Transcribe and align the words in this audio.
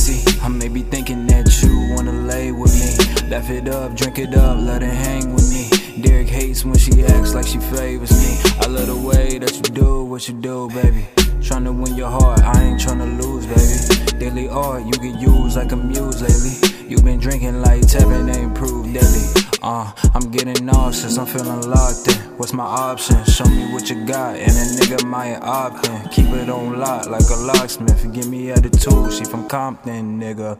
see. 0.00 0.40
I 0.40 0.48
may 0.48 0.68
be 0.68 0.82
thinking 0.82 1.26
that 1.26 1.46
you 1.62 1.94
wanna 1.94 2.12
lay 2.12 2.52
with 2.52 2.72
me. 2.80 3.28
Laugh 3.28 3.50
it 3.50 3.68
up, 3.68 3.94
drink 3.94 4.18
it 4.18 4.34
up, 4.34 4.56
let 4.58 4.82
it 4.82 4.94
hang 5.06 5.34
with 5.34 5.48
me. 5.52 6.02
Derek 6.02 6.28
hates 6.28 6.64
when 6.64 6.78
she 6.78 7.04
acts 7.04 7.34
like 7.34 7.46
she 7.46 7.58
favors 7.58 8.12
me. 8.22 8.32
I 8.64 8.66
love 8.66 8.86
the 8.86 8.96
way 8.96 9.38
that 9.38 9.52
you 9.54 9.62
do 9.84 10.04
what 10.04 10.26
you 10.28 10.34
do, 10.34 10.68
baby. 10.70 11.06
Tryna 11.46 11.72
win 11.78 11.94
your 11.96 12.08
heart, 12.08 12.40
I 12.40 12.62
ain't 12.64 12.80
tryna 12.80 13.08
lose, 13.20 13.44
baby. 13.46 14.18
Daily 14.18 14.48
art, 14.48 14.84
you 14.84 14.92
get 14.92 15.20
used 15.20 15.56
like 15.56 15.72
a 15.72 15.76
muse 15.76 16.20
lately. 16.22 16.54
You 16.88 16.96
been 17.02 17.20
drinking 17.20 17.60
like 17.60 17.82
Tevin 17.82 18.34
ain't 18.34 18.54
proved 18.54 18.94
deadly. 18.94 19.39
Uh, 19.62 19.92
I'm 20.14 20.30
getting 20.30 20.64
nauseous, 20.64 21.18
I'm 21.18 21.26
feeling 21.26 21.60
locked 21.68 22.08
in. 22.08 22.14
What's 22.38 22.54
my 22.54 22.64
option? 22.64 23.22
Show 23.24 23.44
me 23.44 23.70
what 23.72 23.90
you 23.90 24.06
got, 24.06 24.36
and 24.36 24.50
a 24.50 24.64
nigga 24.80 25.04
might 25.04 25.36
opt 25.42 25.86
in. 25.86 26.08
Keep 26.08 26.28
it 26.28 26.48
on 26.48 26.78
lock 26.78 27.06
like 27.06 27.28
a 27.30 27.36
locksmith. 27.36 28.10
Give 28.14 28.26
me 28.26 28.50
attitude, 28.50 29.12
she 29.12 29.24
from 29.24 29.46
Compton, 29.48 30.18
nigga. 30.18 30.58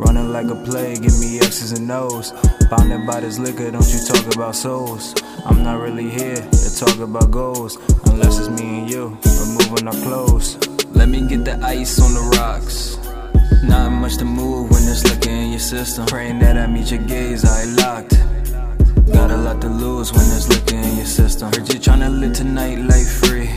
Running 0.00 0.32
like 0.32 0.46
a 0.46 0.56
plague, 0.64 1.02
give 1.02 1.16
me 1.20 1.38
X's 1.38 1.78
and 1.78 1.88
O's. 1.92 2.32
Bounded 2.68 3.06
by 3.06 3.20
this 3.20 3.38
liquor, 3.38 3.70
don't 3.70 3.88
you 3.92 4.00
talk 4.04 4.34
about 4.34 4.56
souls. 4.56 5.14
I'm 5.46 5.62
not 5.62 5.80
really 5.80 6.10
here 6.10 6.34
to 6.34 6.76
talk 6.76 6.98
about 6.98 7.30
goals, 7.30 7.76
unless 8.06 8.40
it's 8.40 8.48
me 8.48 8.80
and 8.80 8.90
you 8.90 9.16
removing 9.38 9.86
our 9.86 9.94
clothes. 10.02 10.58
Let 10.88 11.08
me 11.08 11.28
get 11.28 11.44
the 11.44 11.56
ice 11.62 12.00
on 12.00 12.14
the 12.14 12.36
rocks. 12.36 12.98
Not 13.62 13.90
much 13.90 14.16
to 14.16 14.24
move 14.24 14.70
when 14.70 14.82
it's 14.88 15.04
your 15.04 15.20
system. 15.72 16.04
Praying 16.04 16.38
that 16.40 16.58
I 16.58 16.66
meet 16.66 16.90
your 16.90 17.00
gaze, 17.00 17.46
eye 17.46 17.64
locked. 17.80 18.18
Got 19.10 19.30
a 19.30 19.38
lot 19.38 19.62
to 19.62 19.70
lose 19.70 20.12
when 20.12 20.28
there's 20.28 20.46
liquor 20.46 20.76
in 20.76 20.96
your 20.98 21.06
system. 21.06 21.50
Heard 21.50 21.66
you 21.72 21.80
tryna 21.80 22.10
live 22.20 22.34
tonight 22.34 22.78
life 22.92 23.10
free. 23.20 23.50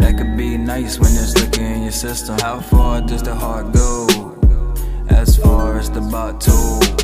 That 0.00 0.14
could 0.16 0.38
be 0.38 0.56
nice 0.56 0.98
when 0.98 1.14
there's 1.14 1.36
liquor 1.36 1.60
in 1.60 1.82
your 1.82 1.92
system. 1.92 2.38
How 2.38 2.60
far 2.60 3.02
does 3.02 3.22
the 3.22 3.34
heart 3.34 3.72
go? 3.74 4.06
As 5.10 5.36
far 5.36 5.78
as 5.78 5.90
the 5.90 6.00
bottle. 6.00 7.01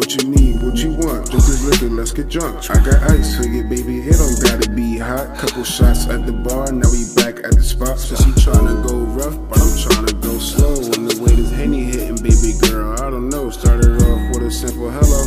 What 0.00 0.16
you 0.16 0.30
need, 0.30 0.62
what 0.62 0.76
you 0.78 0.92
want, 0.92 1.28
drink 1.28 1.44
this 1.44 1.62
liquor, 1.62 1.94
let's 1.94 2.10
get 2.10 2.30
drunk. 2.30 2.70
I 2.70 2.82
got 2.82 3.10
ice 3.10 3.36
for 3.36 3.44
you, 3.44 3.62
baby, 3.64 4.00
it 4.00 4.16
don't 4.16 4.42
gotta 4.42 4.70
be 4.70 4.96
hot. 4.96 5.36
Couple 5.36 5.62
shots 5.62 6.06
at 6.08 6.24
the 6.24 6.32
bar, 6.32 6.72
now 6.72 6.88
we 6.90 7.04
back 7.14 7.44
at 7.44 7.52
the 7.52 7.62
spot. 7.62 7.98
So 7.98 8.16
she 8.16 8.32
tryna 8.40 8.80
go 8.88 8.96
rough, 8.96 9.36
but 9.50 9.60
I'm 9.60 9.68
tryna 9.76 10.22
go 10.22 10.38
slow. 10.38 10.72
And 10.96 11.10
the 11.10 11.22
way 11.22 11.34
this 11.36 11.52
Henny 11.52 11.84
hitting, 11.84 12.16
baby 12.16 12.56
girl, 12.64 12.94
I 12.94 13.10
don't 13.10 13.28
know. 13.28 13.50
Started 13.50 14.00
off 14.00 14.34
with 14.34 14.48
a 14.48 14.50
simple 14.50 14.90
hello, 14.90 15.22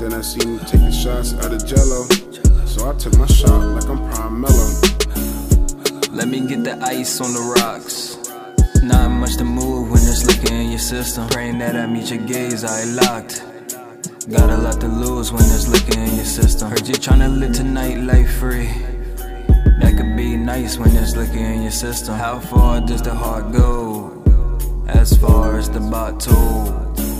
then 0.00 0.12
I 0.12 0.20
seen 0.20 0.54
you 0.54 0.58
take 0.66 0.82
the 0.82 0.90
shots 0.90 1.34
out 1.34 1.54
of 1.54 1.64
jello. 1.64 2.02
So 2.66 2.90
I 2.90 2.98
took 2.98 3.16
my 3.16 3.26
shot 3.26 3.62
like 3.70 3.88
I'm 3.88 4.02
prime 4.10 4.40
mellow. 4.40 4.70
Let 6.10 6.26
me 6.26 6.40
get 6.48 6.64
the 6.64 6.76
ice 6.82 7.20
on 7.20 7.32
the 7.32 7.54
rocks. 7.54 8.18
Not 8.82 9.10
much 9.12 9.36
to 9.36 9.44
move 9.44 9.92
when 9.92 10.02
there's 10.02 10.26
liquor 10.26 10.52
in 10.52 10.70
your 10.70 10.80
system. 10.80 11.28
Praying 11.28 11.58
that 11.58 11.76
I 11.76 11.86
meet 11.86 12.10
your 12.10 12.26
gaze, 12.26 12.64
eye 12.64 12.84
locked. 12.84 13.51
Got 14.30 14.50
a 14.50 14.56
lot 14.56 14.80
to 14.80 14.86
lose 14.86 15.32
when 15.32 15.42
there's 15.48 15.68
liquor 15.68 15.98
in 15.98 16.14
your 16.14 16.24
system. 16.24 16.70
Heard 16.70 16.86
you 16.86 16.94
tryna 16.94 17.40
live 17.40 17.54
tonight 17.54 17.98
life 17.98 18.30
free. 18.36 18.70
That 19.80 19.94
could 19.96 20.16
be 20.16 20.36
nice 20.36 20.78
when 20.78 20.94
there's 20.94 21.16
liquor 21.16 21.38
in 21.38 21.62
your 21.62 21.72
system. 21.72 22.14
How 22.14 22.38
far 22.38 22.80
does 22.80 23.02
the 23.02 23.12
heart 23.12 23.50
go? 23.50 24.22
As 24.86 25.16
far 25.16 25.58
as 25.58 25.68
the 25.68 25.80
bottle. 25.80 27.11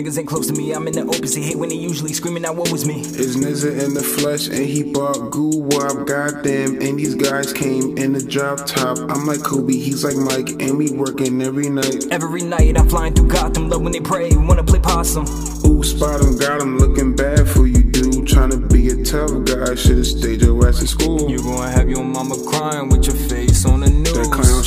Niggas 0.00 0.16
ain't 0.16 0.28
close 0.28 0.46
to 0.46 0.54
me, 0.54 0.72
I'm 0.72 0.88
in 0.88 0.94
the 0.94 1.02
open. 1.02 1.26
Say 1.26 1.42
hate 1.42 1.58
when 1.58 1.68
they 1.68 1.74
usually 1.74 2.14
screaming 2.14 2.46
out 2.46 2.56
what 2.56 2.72
was 2.72 2.86
me. 2.86 3.02
It's 3.02 3.36
Nizza 3.36 3.84
in 3.84 3.92
the 3.92 4.02
flesh 4.02 4.48
and 4.48 4.64
he 4.64 4.82
bought 4.82 5.30
goo 5.30 5.50
wop. 5.52 6.06
Goddamn, 6.06 6.80
and 6.80 6.98
these 6.98 7.14
guys 7.14 7.52
came 7.52 7.98
in 7.98 8.14
the 8.14 8.22
drop 8.22 8.64
top. 8.64 8.96
I'm 8.96 9.26
like 9.26 9.42
Kobe, 9.42 9.74
he's 9.74 10.02
like 10.02 10.16
Mike, 10.16 10.62
and 10.62 10.78
we 10.78 10.90
working 10.90 11.42
every 11.42 11.68
night. 11.68 12.06
Every 12.10 12.40
night 12.40 12.78
I'm 12.78 12.88
flying 12.88 13.12
through 13.12 13.28
Gotham, 13.28 13.68
love 13.68 13.82
when 13.82 13.92
they 13.92 14.00
pray, 14.00 14.30
wanna 14.34 14.64
play 14.64 14.78
possum. 14.78 15.26
Ooh, 15.66 15.82
spot 15.82 16.22
him, 16.22 16.38
got 16.38 16.62
him 16.62 16.78
looking 16.78 17.14
bad 17.14 17.46
for 17.46 17.66
you, 17.66 17.82
dude. 17.82 18.24
Tryna 18.26 18.72
be 18.72 18.88
a 18.88 19.04
tough 19.04 19.44
guy, 19.44 19.74
should've 19.74 20.06
stayed 20.06 20.40
your 20.40 20.66
ass 20.66 20.80
in 20.80 20.86
school. 20.86 21.30
You 21.30 21.42
gonna 21.42 21.70
have 21.70 21.90
your 21.90 22.04
mama 22.04 22.36
crying 22.48 22.88
with 22.88 23.06
your 23.06 23.16
face 23.16 23.66
on 23.66 23.80
the 23.80 23.90
news. 23.90 23.99
That 23.99 23.99
clown 23.99 23.99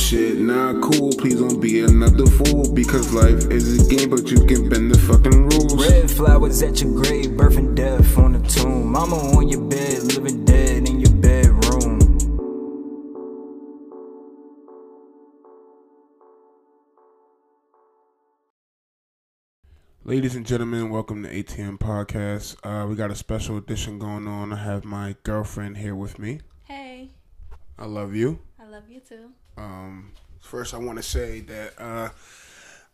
shit, 0.04 0.38
not 0.38 0.82
cool. 0.82 1.10
Please 1.12 1.40
don't 1.40 1.60
be 1.60 1.82
another 1.82 2.26
fool. 2.26 2.72
Because 2.74 3.12
life 3.14 3.50
is 3.50 3.80
a 3.80 3.94
game, 3.94 4.10
but 4.10 4.30
you 4.30 4.44
can 4.44 4.68
bend 4.68 4.90
the 4.90 4.98
fucking 4.98 5.48
rules. 5.48 5.88
Red 5.88 6.10
flowers 6.10 6.62
at 6.62 6.80
your 6.82 6.92
grave, 7.02 7.36
birth 7.36 7.56
and 7.56 7.74
death 7.74 8.18
on 8.18 8.32
the 8.32 8.48
tomb. 8.48 8.86
Mama 8.92 9.16
on 9.16 9.48
your 9.48 9.62
bed, 9.62 10.02
living 10.14 10.44
dead 10.44 10.88
in 10.88 11.00
your 11.00 11.12
bedroom. 11.12 12.00
Ladies 20.04 20.36
and 20.36 20.44
gentlemen, 20.44 20.90
welcome 20.90 21.22
to 21.22 21.30
ATM 21.30 21.78
Podcast. 21.78 22.56
Uh, 22.62 22.86
we 22.86 22.94
got 22.94 23.10
a 23.10 23.14
special 23.14 23.56
edition 23.56 23.98
going 23.98 24.28
on. 24.28 24.52
I 24.52 24.56
have 24.56 24.84
my 24.84 25.16
girlfriend 25.22 25.78
here 25.78 25.94
with 25.94 26.18
me. 26.18 26.40
Hey, 26.64 27.12
I 27.78 27.86
love 27.86 28.14
you. 28.14 28.40
I 28.60 28.66
love 28.66 28.90
you 28.90 29.00
too. 29.00 29.30
Um, 29.56 30.12
first, 30.40 30.74
I 30.74 30.78
want 30.78 30.98
to 30.98 31.02
say 31.02 31.40
that 31.40 31.72
uh, 31.78 32.08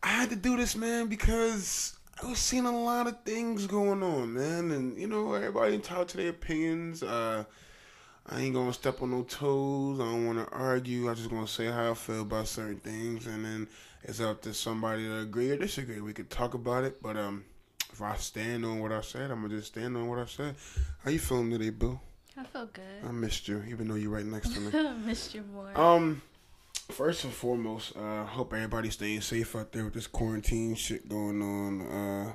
I 0.03 0.07
had 0.07 0.29
to 0.29 0.35
do 0.35 0.57
this, 0.57 0.75
man, 0.75 1.07
because 1.07 1.97
I 2.21 2.27
was 2.27 2.39
seeing 2.39 2.65
a 2.65 2.83
lot 2.83 3.07
of 3.07 3.23
things 3.23 3.67
going 3.67 4.03
on, 4.03 4.33
man, 4.33 4.71
and 4.71 4.97
you 4.97 5.07
know 5.07 5.33
everybody 5.33 5.75
entitled 5.75 6.09
to 6.09 6.17
their 6.17 6.29
opinions. 6.29 7.03
Uh, 7.03 7.45
I 8.27 8.41
ain't 8.41 8.53
gonna 8.53 8.73
step 8.73 9.01
on 9.01 9.11
no 9.11 9.23
toes. 9.23 9.99
I 9.99 10.03
don't 10.03 10.27
want 10.27 10.47
to 10.47 10.53
argue. 10.55 11.09
I 11.09 11.15
just 11.15 11.29
gonna 11.29 11.47
say 11.47 11.65
how 11.65 11.91
I 11.91 11.93
feel 11.95 12.21
about 12.21 12.47
certain 12.47 12.77
things, 12.77 13.25
and 13.25 13.43
then 13.43 13.67
it's 14.03 14.19
up 14.19 14.41
to 14.43 14.53
somebody 14.53 15.03
to 15.03 15.19
agree 15.19 15.51
or 15.51 15.57
disagree. 15.57 15.99
We 15.99 16.13
could 16.13 16.29
talk 16.29 16.53
about 16.53 16.83
it, 16.83 17.01
but 17.01 17.17
um, 17.17 17.43
if 17.91 18.01
I 18.01 18.15
stand 18.15 18.65
on 18.65 18.79
what 18.79 18.91
I 18.91 19.01
said, 19.01 19.31
I'm 19.31 19.41
gonna 19.41 19.55
just 19.55 19.67
stand 19.67 19.97
on 19.97 20.07
what 20.07 20.19
I 20.19 20.25
said. 20.25 20.55
How 21.03 21.11
you 21.11 21.19
feeling 21.19 21.49
today, 21.51 21.71
Boo? 21.71 21.99
I 22.37 22.43
feel 22.43 22.67
good. 22.67 22.83
I 23.07 23.11
missed 23.11 23.47
you, 23.47 23.63
even 23.67 23.87
though 23.87 23.95
you're 23.95 24.11
right 24.11 24.25
next 24.25 24.53
to 24.53 24.59
me. 24.59 24.71
I 24.73 24.93
Missed 25.05 25.35
you 25.35 25.43
more. 25.53 25.77
Um, 25.77 26.21
first 26.91 27.23
and 27.23 27.33
foremost, 27.33 27.95
uh, 27.97 28.25
hope 28.25 28.53
everybody's 28.53 28.93
staying 28.93 29.21
safe 29.21 29.55
out 29.55 29.71
there 29.71 29.85
with 29.85 29.93
this 29.93 30.07
quarantine 30.07 30.75
shit 30.75 31.07
going 31.07 31.41
on. 31.41 31.81
Uh, 31.81 32.33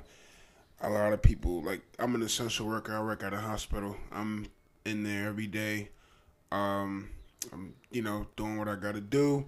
a 0.81 0.89
lot 0.89 1.13
of 1.13 1.21
people 1.21 1.63
like 1.63 1.81
I'm 1.99 2.15
an 2.15 2.21
essential 2.21 2.67
worker. 2.67 2.95
I 2.95 3.01
work 3.01 3.23
at 3.23 3.33
a 3.33 3.37
hospital. 3.37 3.95
I'm 4.11 4.47
in 4.85 5.03
there 5.03 5.27
every 5.27 5.47
day. 5.47 5.89
Um, 6.51 7.09
I'm 7.51 7.73
you 7.91 8.01
know 8.01 8.27
doing 8.35 8.57
what 8.57 8.67
I 8.67 8.75
got 8.75 8.95
to 8.95 9.01
do, 9.01 9.45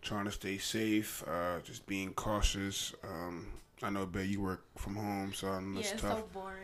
trying 0.00 0.24
to 0.24 0.32
stay 0.32 0.58
safe. 0.58 1.22
Uh, 1.26 1.60
just 1.62 1.86
being 1.86 2.12
cautious. 2.14 2.94
Um, 3.04 3.48
I 3.82 3.90
know, 3.90 4.06
Bill, 4.06 4.24
you 4.24 4.40
work 4.40 4.64
from 4.76 4.96
home, 4.96 5.32
so 5.34 5.48
I 5.48 5.60
know 5.60 5.74
yeah, 5.74 5.80
it's 5.80 5.92
it's 5.92 6.02
tough. 6.02 6.18
so 6.18 6.24
boring. 6.32 6.58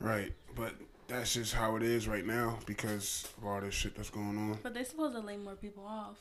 Right, 0.00 0.32
but 0.56 0.74
that's 1.08 1.34
just 1.34 1.54
how 1.54 1.76
it 1.76 1.82
is 1.82 2.08
right 2.08 2.26
now 2.26 2.58
because 2.66 3.28
of 3.38 3.46
all 3.46 3.60
this 3.60 3.74
shit 3.74 3.96
that's 3.96 4.10
going 4.10 4.36
on. 4.38 4.58
But 4.62 4.74
they're 4.74 4.84
supposed 4.84 5.14
to 5.14 5.20
lay 5.20 5.36
more 5.36 5.54
people 5.54 5.84
off. 5.86 6.16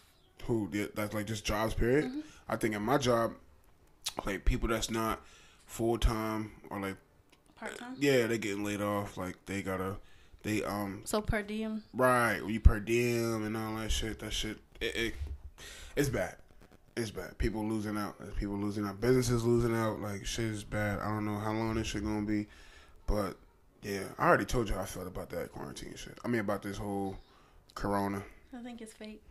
Who? 0.47 0.69
That's 0.95 1.13
like 1.13 1.25
just 1.27 1.45
jobs. 1.45 1.73
Period. 1.73 2.11
I 2.49 2.55
think 2.55 2.75
in 2.75 2.81
my 2.81 2.97
job, 2.97 3.33
like 4.25 4.45
people 4.45 4.67
that's 4.69 4.89
not 4.91 5.21
full 5.65 5.97
time 5.97 6.51
or 6.69 6.79
like 6.79 6.97
Part 7.55 7.77
time. 7.77 7.95
yeah, 7.99 8.27
they 8.27 8.37
getting 8.37 8.63
laid 8.63 8.81
off. 8.81 9.17
Like 9.17 9.37
they 9.45 9.61
gotta 9.61 9.97
they 10.43 10.63
um 10.63 11.01
So 11.05 11.21
per 11.21 11.41
diem. 11.43 11.83
right 11.93 12.41
you 12.45 12.59
per 12.59 12.79
diem 12.79 13.45
and 13.45 13.55
all 13.55 13.75
that 13.75 13.91
shit. 13.91 14.19
That 14.19 14.33
shit 14.33 14.57
it, 14.79 14.95
it 14.95 15.13
it's 15.95 16.09
bad. 16.09 16.35
It's 16.97 17.11
bad. 17.11 17.37
People 17.37 17.63
losing 17.65 17.97
out. 17.97 18.15
People 18.37 18.57
losing 18.57 18.85
out. 18.85 18.99
Businesses 18.99 19.43
losing 19.45 19.75
out. 19.75 19.99
Like 20.01 20.25
shit 20.25 20.45
is 20.45 20.63
bad. 20.63 20.99
I 20.99 21.05
don't 21.05 21.25
know 21.25 21.37
how 21.37 21.51
long 21.53 21.75
this 21.75 21.87
shit 21.87 22.03
gonna 22.03 22.25
be, 22.25 22.47
but 23.07 23.37
yeah, 23.83 24.03
I 24.19 24.27
already 24.27 24.45
told 24.45 24.67
you 24.69 24.75
how 24.75 24.81
I 24.81 24.85
felt 24.85 25.07
about 25.07 25.29
that 25.29 25.51
quarantine 25.51 25.95
shit. 25.95 26.17
I 26.25 26.27
mean 26.27 26.41
about 26.41 26.61
this 26.63 26.77
whole 26.77 27.17
corona. 27.75 28.21
I 28.57 28.61
think 28.61 28.81
it's 28.81 28.93
fake. 28.93 29.23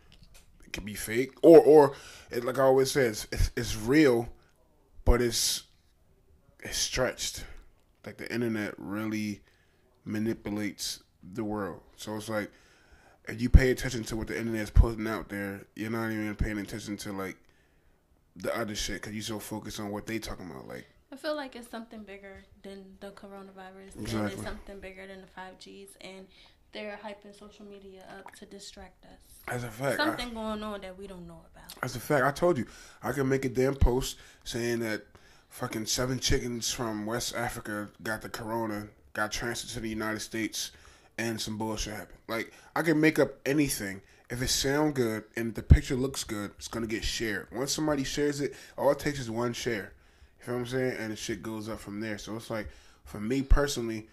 It 0.64 0.72
can 0.72 0.84
be 0.84 0.94
fake 0.94 1.32
or 1.42 1.58
or 1.58 1.94
it, 2.30 2.44
like 2.44 2.58
I 2.58 2.62
always 2.62 2.92
say, 2.92 3.02
it's, 3.02 3.26
it's 3.32 3.50
it's 3.56 3.76
real, 3.76 4.28
but 5.04 5.20
it's 5.20 5.64
it's 6.60 6.76
stretched. 6.76 7.44
Like 8.04 8.16
the 8.16 8.32
internet 8.32 8.74
really 8.78 9.40
manipulates 10.04 11.02
the 11.22 11.44
world. 11.44 11.80
So 11.96 12.16
it's 12.16 12.28
like 12.28 12.50
if 13.28 13.40
you 13.40 13.48
pay 13.48 13.70
attention 13.70 14.04
to 14.04 14.16
what 14.16 14.26
the 14.26 14.38
internet's 14.38 14.70
putting 14.70 15.06
out 15.06 15.28
there, 15.28 15.66
you're 15.76 15.90
not 15.90 16.10
even 16.10 16.34
paying 16.34 16.58
attention 16.58 16.96
to 16.98 17.12
like 17.12 17.36
the 18.36 18.56
other 18.56 18.74
shit 18.74 19.00
because 19.00 19.12
you're 19.12 19.22
so 19.22 19.38
focused 19.38 19.80
on 19.80 19.90
what 19.90 20.06
they 20.06 20.18
talking 20.18 20.50
about. 20.50 20.68
Like 20.68 20.86
I 21.12 21.16
feel 21.16 21.34
like 21.34 21.56
it's 21.56 21.70
something 21.70 22.02
bigger 22.02 22.44
than 22.62 22.84
the 23.00 23.10
coronavirus. 23.10 23.96
And 23.96 24.02
Exactly. 24.02 24.32
it's 24.34 24.42
something 24.42 24.80
bigger 24.80 25.06
than 25.06 25.20
the 25.20 25.26
five 25.26 25.58
Gs, 25.58 25.96
and 26.00 26.26
they're 26.72 26.98
hyping 27.04 27.36
social 27.38 27.64
media 27.66 28.04
up 28.18 28.34
to 28.36 28.46
distract 28.46 29.04
us. 29.04 29.42
as 29.48 29.64
a 29.64 29.68
fact, 29.70 30.00
I- 30.00 30.04
Something 30.06 30.34
going 30.34 30.62
on 30.62 30.80
that 30.82 30.96
we 30.98 31.06
don't 31.06 31.26
know 31.26 31.40
about. 31.54 31.80
That's 31.80 31.96
a 31.96 32.00
fact. 32.00 32.24
I 32.24 32.30
told 32.30 32.58
you. 32.58 32.66
I 33.02 33.12
can 33.12 33.28
make 33.28 33.44
a 33.44 33.48
damn 33.48 33.74
post 33.74 34.16
saying 34.44 34.80
that 34.80 35.04
fucking 35.48 35.86
seven 35.86 36.18
chickens 36.20 36.70
from 36.72 37.06
West 37.06 37.34
Africa 37.34 37.88
got 38.02 38.22
the 38.22 38.28
corona, 38.28 38.88
got 39.12 39.32
transferred 39.32 39.70
to 39.70 39.80
the 39.80 39.88
United 39.88 40.20
States, 40.20 40.70
and 41.18 41.40
some 41.40 41.58
bullshit 41.58 41.94
happened. 41.94 42.18
Like 42.28 42.52
I 42.76 42.82
can 42.82 43.00
make 43.00 43.18
up 43.18 43.36
anything. 43.46 44.02
If 44.30 44.40
it 44.42 44.48
sound 44.48 44.94
good 44.94 45.24
and 45.34 45.54
the 45.56 45.62
picture 45.62 45.96
looks 45.96 46.22
good, 46.22 46.52
it's 46.56 46.68
gonna 46.68 46.86
get 46.86 47.02
shared. 47.02 47.48
Once 47.50 47.72
somebody 47.72 48.04
shares 48.04 48.40
it, 48.40 48.54
all 48.78 48.90
it 48.92 48.98
takes 49.00 49.18
is 49.18 49.28
one 49.30 49.52
share. 49.52 49.92
You 50.38 50.44
feel 50.46 50.54
what 50.54 50.60
I'm 50.60 50.66
saying? 50.68 50.96
And 50.98 51.12
the 51.12 51.16
shit 51.16 51.42
goes 51.42 51.68
up 51.68 51.80
from 51.80 52.00
there. 52.00 52.16
So 52.16 52.36
it's 52.36 52.48
like, 52.48 52.68
for 53.04 53.18
me 53.20 53.42
personally, 53.42 54.08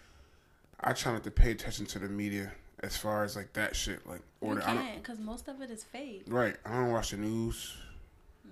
I 0.80 0.92
try 0.92 1.12
not 1.12 1.24
to 1.24 1.30
pay 1.30 1.50
attention 1.50 1.86
to 1.86 1.98
the 1.98 2.08
media 2.08 2.52
as 2.82 2.96
far 2.96 3.24
as 3.24 3.34
like 3.36 3.52
that 3.54 3.74
shit. 3.74 4.06
Like, 4.06 4.22
or 4.40 4.54
You 4.54 4.60
can't, 4.60 5.02
because 5.02 5.18
most 5.18 5.48
of 5.48 5.60
it 5.60 5.70
is 5.70 5.82
fake. 5.84 6.24
right? 6.28 6.56
I 6.64 6.72
don't 6.74 6.92
watch 6.92 7.10
the 7.10 7.16
news. 7.16 7.76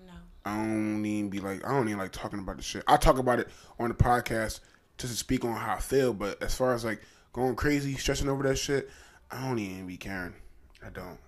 No. 0.06 0.12
I 0.44 0.56
don't 0.56 1.04
even 1.04 1.30
be 1.30 1.40
like 1.40 1.64
I 1.64 1.70
don't 1.70 1.88
even 1.88 1.98
like 1.98 2.12
talking 2.12 2.38
about 2.38 2.56
the 2.56 2.62
shit. 2.62 2.82
I 2.86 2.96
talk 2.96 3.18
about 3.18 3.38
it 3.40 3.48
on 3.78 3.88
the 3.88 3.94
podcast 3.94 4.60
just 4.98 5.12
to 5.12 5.18
speak 5.18 5.44
on 5.44 5.54
how 5.54 5.74
I 5.74 5.78
feel, 5.80 6.12
but 6.12 6.42
as 6.42 6.54
far 6.54 6.74
as 6.74 6.84
like 6.84 7.00
going 7.32 7.54
crazy, 7.54 7.94
stressing 7.94 8.28
over 8.28 8.42
that 8.44 8.56
shit, 8.56 8.90
I 9.30 9.46
don't 9.46 9.58
even 9.58 9.86
be 9.86 9.96
caring. 9.96 10.34
I 10.84 10.90
don't. 10.90 11.18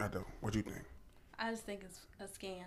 I 0.00 0.08
don't. 0.08 0.26
What 0.40 0.52
do 0.52 0.58
you 0.58 0.62
think? 0.64 0.82
I 1.38 1.50
just 1.50 1.64
think 1.66 1.82
it's 1.84 2.00
a 2.20 2.24
scam. 2.24 2.64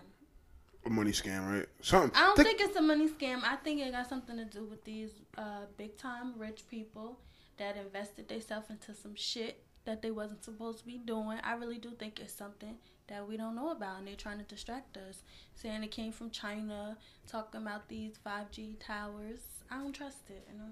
A 0.86 0.89
money 0.89 1.12
scam, 1.12 1.50
right? 1.51 1.65
Something. 1.81 2.12
I 2.15 2.25
don't 2.27 2.36
Think- 2.36 2.48
think 2.60 2.62
it's 2.69 2.77
a 2.77 2.81
money 2.81 3.10
scam. 3.10 3.42
I 3.44 3.56
think 3.57 3.81
it 3.81 3.92
got 3.92 4.07
something 4.07 4.38
to 4.38 4.45
do 4.45 4.63
with 4.65 4.83
these 4.86 5.12
uh, 5.38 5.65
big 5.77 5.98
time 5.98 6.33
rich 6.38 6.63
people 6.69 7.19
that 7.57 7.75
invested 7.77 8.27
themselves 8.27 8.69
into 8.69 8.94
some 8.94 9.15
shit 9.15 9.63
that 9.86 10.01
they 10.01 10.12
wasn't 10.12 10.44
supposed 10.44 10.80
to 10.80 10.86
be 10.86 10.98
doing. 10.98 11.39
I 11.44 11.54
really 11.56 11.77
do 11.77 11.92
think 11.92 12.19
it's 12.19 12.33
something 12.33 12.75
that 13.07 13.27
we 13.27 13.38
don't 13.38 13.56
know 13.56 13.71
about, 13.71 14.00
and 14.00 14.07
they're 14.07 14.15
trying 14.15 14.38
to 14.39 14.44
distract 14.44 14.98
us, 14.98 15.21
saying 15.56 15.81
it 15.83 15.92
came 15.92 16.12
from 16.12 16.30
China, 16.30 16.98
talking 17.25 17.62
about 17.62 17.88
these 17.88 18.18
five 18.21 18.51
G 18.51 18.75
towers. 18.80 19.39
I 19.71 19.77
don't 19.77 19.94
trust 19.94 20.30
it. 20.30 20.45
You 20.51 20.57
know. 20.59 20.65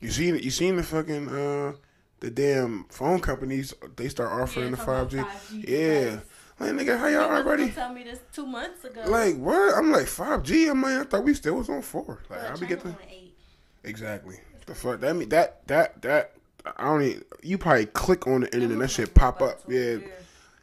You 0.00 0.10
seen 0.10 0.36
it? 0.36 0.42
You 0.44 0.50
seen 0.50 0.76
the 0.76 0.82
fucking 0.82 1.28
uh 1.28 1.72
the 2.20 2.30
damn 2.30 2.84
phone 2.90 3.20
companies? 3.20 3.72
They 3.96 4.08
start 4.08 4.32
offering 4.32 4.66
Yeah, 4.66 4.70
the 4.72 4.76
five 4.76 5.08
G. 5.10 5.16
5G 5.16 5.64
Yeah. 5.68 6.04
device. 6.10 6.24
Like 6.60 6.70
nigga, 6.72 6.98
how 6.98 7.06
y'all 7.06 7.30
already? 7.30 7.70
tell 7.70 7.92
me 7.92 8.02
this 8.04 8.18
two 8.32 8.44
months 8.46 8.84
ago. 8.84 9.04
Like 9.06 9.36
what? 9.36 9.74
I'm 9.78 9.90
like 9.90 10.06
five 10.08 10.42
G. 10.42 10.68
I'm 10.68 10.82
like 10.82 10.98
I 10.98 11.04
thought 11.04 11.24
we 11.24 11.32
still 11.34 11.54
was 11.54 11.68
on 11.70 11.80
four. 11.82 12.20
Like 12.28 12.40
But 12.40 12.40
how 12.40 12.52
we 12.54 12.60
China 12.60 12.66
get 12.68 12.80
the 12.82 12.88
on 12.90 12.96
eight. 13.08 13.34
Exactly. 13.84 14.36
The 14.68 14.74
fuck 14.74 15.00
that 15.00 15.16
mean 15.16 15.30
that 15.30 15.66
that 15.66 16.02
that 16.02 16.32
I 16.76 16.84
don't 16.84 17.02
even. 17.02 17.24
You 17.42 17.56
probably 17.56 17.86
click 17.86 18.26
on 18.26 18.42
the 18.42 18.54
internet, 18.54 18.76
It 18.76 18.80
that 18.80 18.90
shit 18.90 19.14
pop 19.14 19.40
up. 19.40 19.60
Yeah, 19.66 19.96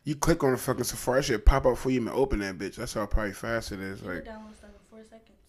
you 0.04 0.16
click 0.16 0.44
on 0.44 0.52
the 0.52 0.58
fucking 0.58 0.84
Safari, 0.84 1.20
that 1.20 1.26
shit 1.26 1.46
pop 1.46 1.66
up 1.66 1.74
before 1.74 1.92
you 1.92 2.02
even 2.02 2.14
open 2.14 2.40
that 2.40 2.60
bitch. 2.60 2.76
That's 2.76 2.94
how 2.94 3.06
probably 3.08 3.34
fast 3.34 3.72
it 3.72 3.80
is. 3.80 4.04
Like 4.04 4.24
download 4.24 4.56
stuff 4.56 4.70
in 4.70 4.90
four 4.90 5.04
seconds. 5.04 5.40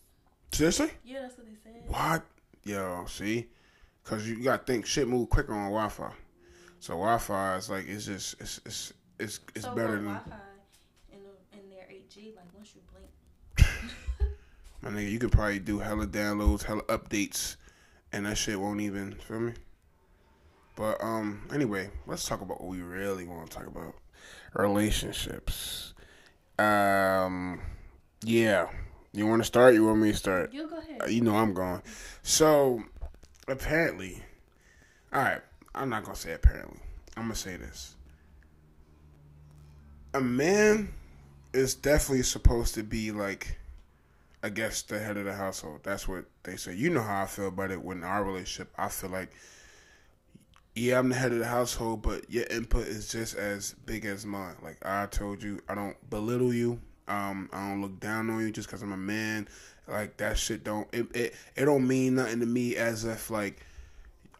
seriously, 0.52 0.90
Yeah, 1.04 1.20
that's 1.20 1.36
what 1.36 1.46
they 1.46 1.54
said. 1.62 1.82
what? 1.86 2.24
Yo, 2.64 3.04
see, 3.06 3.46
because 4.02 4.26
you 4.26 4.42
gotta 4.42 4.64
think 4.64 4.86
shit 4.86 5.06
move 5.06 5.28
quicker 5.28 5.52
on 5.52 5.66
Wi-Fi. 5.66 6.10
So 6.80 6.94
Wi-Fi 6.94 7.56
is 7.56 7.68
like 7.68 7.86
it's 7.86 8.06
just 8.06 8.40
it's 8.40 8.60
it's 8.64 8.92
it's, 9.18 9.40
it's 9.54 9.64
so 9.66 9.74
better 9.74 9.96
than 9.96 10.04
Wi-Fi 10.06 10.36
in, 11.12 11.18
the, 11.22 11.58
in 11.58 11.70
their 11.70 11.84
8G, 11.90 12.34
like 12.34 12.46
once 12.54 12.72
you 12.74 12.80
blink, 12.90 13.70
my 14.82 14.88
nigga. 14.90 15.10
You 15.10 15.18
could 15.18 15.32
probably 15.32 15.58
do 15.58 15.78
hella 15.78 16.06
downloads, 16.06 16.62
hella 16.62 16.82
updates, 16.84 17.56
and 18.12 18.26
that 18.26 18.36
shit 18.38 18.60
won't 18.60 18.80
even 18.80 19.14
feel 19.14 19.40
me. 19.40 19.52
But 20.74 21.02
um, 21.02 21.48
anyway, 21.52 21.90
let's 22.06 22.26
talk 22.26 22.40
about 22.40 22.60
what 22.60 22.68
we 22.70 22.80
really 22.82 23.26
want 23.26 23.50
to 23.50 23.56
talk 23.56 23.66
about: 23.66 23.94
relationships. 24.54 25.94
Um, 26.58 27.60
yeah. 28.22 28.68
You 29.12 29.26
want 29.26 29.40
to 29.40 29.46
start? 29.46 29.72
You 29.74 29.86
want 29.86 30.00
me 30.00 30.12
to 30.12 30.16
start? 30.16 30.52
you 30.52 30.68
go 30.68 30.78
ahead. 30.78 31.02
Uh, 31.02 31.06
You 31.06 31.22
know 31.22 31.36
I'm 31.36 31.54
going. 31.54 31.80
So 32.22 32.82
apparently, 33.48 34.22
all 35.12 35.22
right. 35.22 35.40
I'm 35.74 35.88
not 35.90 36.04
gonna 36.04 36.16
say 36.16 36.32
apparently. 36.32 36.80
I'm 37.16 37.24
gonna 37.24 37.34
say 37.34 37.56
this. 37.56 37.94
A 40.14 40.20
man 40.20 40.92
is 41.52 41.74
definitely 41.74 42.22
supposed 42.22 42.74
to 42.74 42.82
be 42.82 43.12
like, 43.12 43.58
I 44.46 44.48
guess, 44.48 44.82
the 44.82 45.00
head 45.00 45.16
of 45.16 45.24
the 45.24 45.34
household. 45.34 45.80
That's 45.82 46.06
what 46.06 46.26
they 46.44 46.54
say. 46.54 46.72
You 46.72 46.88
know 46.88 47.02
how 47.02 47.24
I 47.24 47.26
feel 47.26 47.48
about 47.48 47.72
it 47.72 47.82
when 47.82 48.04
our 48.04 48.22
relationship. 48.22 48.72
I 48.78 48.86
feel 48.86 49.10
like, 49.10 49.32
yeah, 50.76 51.00
I'm 51.00 51.08
the 51.08 51.16
head 51.16 51.32
of 51.32 51.40
the 51.40 51.46
household, 51.46 52.02
but 52.02 52.30
your 52.30 52.44
input 52.48 52.86
is 52.86 53.10
just 53.10 53.34
as 53.34 53.74
big 53.86 54.04
as 54.04 54.24
mine. 54.24 54.54
Like 54.62 54.78
I 54.86 55.06
told 55.06 55.42
you, 55.42 55.58
I 55.68 55.74
don't 55.74 55.96
belittle 56.08 56.54
you. 56.54 56.80
Um, 57.08 57.50
I 57.52 57.68
don't 57.68 57.82
look 57.82 57.98
down 57.98 58.30
on 58.30 58.38
you 58.38 58.52
just 58.52 58.68
because 58.68 58.82
I'm 58.82 58.92
a 58.92 58.96
man. 58.96 59.48
Like 59.88 60.16
that 60.18 60.38
shit 60.38 60.62
don't 60.62 60.86
it, 60.92 61.08
it 61.16 61.34
it 61.56 61.64
don't 61.64 61.88
mean 61.88 62.14
nothing 62.14 62.38
to 62.38 62.46
me 62.46 62.76
as 62.76 63.04
if 63.04 63.28
like 63.30 63.66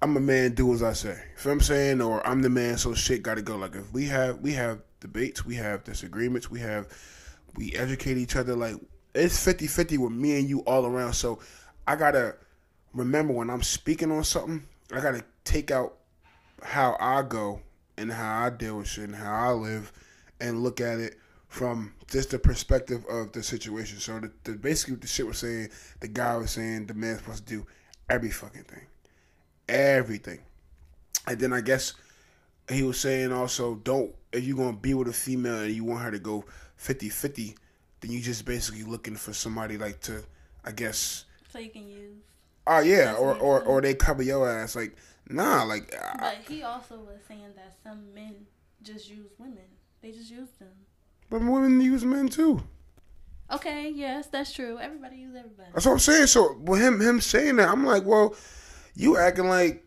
I'm 0.01 0.17
a 0.17 0.21
man, 0.21 0.55
do 0.55 0.73
as 0.73 0.85
I 0.85 0.93
say. 0.93 1.21
What 1.43 1.51
I'm 1.51 1.61
saying? 1.61 2.01
Or 2.01 2.25
I'm 2.25 2.43
the 2.43 2.51
man, 2.51 2.79
so 2.79 2.95
shit 2.95 3.25
gotta 3.25 3.43
go. 3.43 3.57
Like 3.57 3.75
if 3.75 3.93
we 3.93 4.05
have 4.05 4.39
we 4.39 4.53
have 4.53 4.83
debates, 5.01 5.45
we 5.45 5.57
have 5.57 5.83
disagreements, 5.83 6.49
we 6.49 6.61
have 6.61 6.87
we 7.57 7.75
educate 7.75 8.19
each 8.19 8.37
other 8.37 8.55
like 8.55 8.77
it's 9.17 9.45
50-50 9.45 9.99
with 9.99 10.13
me 10.13 10.39
and 10.39 10.49
you 10.49 10.61
all 10.61 10.87
around. 10.87 11.15
So 11.15 11.39
I 11.87 11.97
gotta 11.97 12.37
remember 12.93 13.33
when 13.33 13.51
I'm 13.51 13.63
speaking 13.63 14.11
on 14.11 14.25
something, 14.25 14.63
I 14.93 15.01
gotta 15.01 15.25
take 15.45 15.71
out 15.71 15.95
how 16.63 16.97
I 17.01 17.23
go 17.23 17.61
and 17.97 18.13
how 18.13 18.45
I 18.45 18.51
deal 18.51 18.79
with 18.79 18.89
shit 18.89 19.05
and 19.05 19.17
how 19.17 19.33
I 19.33 19.53
live 19.53 19.93
and 20.41 20.63
look 20.63 20.81
at 20.81 20.99
it 20.99 21.17
from 21.49 21.95
just 22.09 22.31
the 22.31 22.39
perspective 22.39 23.05
of 23.09 23.33
the 23.33 23.43
situation. 23.43 23.99
So 23.99 24.21
the, 24.21 24.31
the 24.45 24.53
basically 24.53 24.95
what 24.95 25.01
the 25.03 25.07
shit 25.07 25.27
was 25.27 25.39
saying, 25.39 25.71
the 26.01 26.09
guy 26.09 26.37
was 26.37 26.51
saying 26.51 26.87
the 26.87 26.95
man's 26.95 27.19
supposed 27.19 27.47
to 27.47 27.55
do 27.55 27.67
every 28.11 28.31
fucking 28.31 28.65
thing. 28.65 28.87
Everything. 29.69 30.41
And 31.27 31.39
then 31.39 31.53
I 31.53 31.61
guess 31.61 31.95
he 32.69 32.83
was 32.83 32.99
saying 33.01 33.33
also 33.33 33.77
don't 33.77 34.15
if 34.33 34.45
you're 34.45 34.57
gonna 34.57 34.77
be 34.77 34.95
with 34.95 35.09
a 35.09 35.13
female 35.13 35.63
and 35.63 35.73
you 35.73 35.85
want 35.85 36.03
her 36.03 36.11
to 36.11 36.19
go 36.19 36.45
50-50, 36.79 37.57
then 38.01 38.11
you 38.11 38.21
just 38.21 38.45
basically 38.45 38.83
looking 38.83 39.17
for 39.17 39.33
somebody 39.33 39.79
like 39.79 40.01
to 40.03 40.23
I 40.65 40.73
guess 40.73 41.25
so 41.53 41.59
you 41.59 41.71
can 41.71 41.89
use. 41.89 42.17
oh 42.67 42.81
yeah, 42.81 43.15
or, 43.15 43.35
or 43.37 43.63
or 43.63 43.81
they 43.81 43.95
cover 43.95 44.23
your 44.23 44.49
ass 44.51 44.75
like 44.77 44.97
nah 45.29 45.63
like 45.65 45.95
I, 45.95 46.17
But 46.19 46.39
he 46.53 46.63
also 46.63 46.97
was 46.97 47.19
saying 47.29 47.53
that 47.57 47.75
some 47.83 48.13
men 48.15 48.47
just 48.83 49.09
use 49.09 49.31
women. 49.39 49.65
They 50.03 50.13
just 50.13 50.31
use 50.31 50.49
them. 50.59 50.69
but 51.31 51.41
women 51.41 51.81
use 51.81 52.05
men 52.05 52.29
too. 52.29 52.63
Okay, 53.51 53.91
yes, 53.95 54.27
that's 54.27 54.53
true. 54.53 54.79
Everybody 54.81 55.19
use 55.19 55.37
everybody. 55.37 55.69
That's 55.73 55.87
what 55.87 55.93
I'm 55.93 55.99
saying. 56.01 56.27
So 56.27 56.57
with 56.61 56.81
him 56.81 57.01
him 57.01 57.21
saying 57.21 57.57
that, 57.57 57.69
I'm 57.69 57.85
like, 57.87 58.05
well, 58.05 58.35
you 58.97 59.17
acting 59.17 59.49
like 59.49 59.86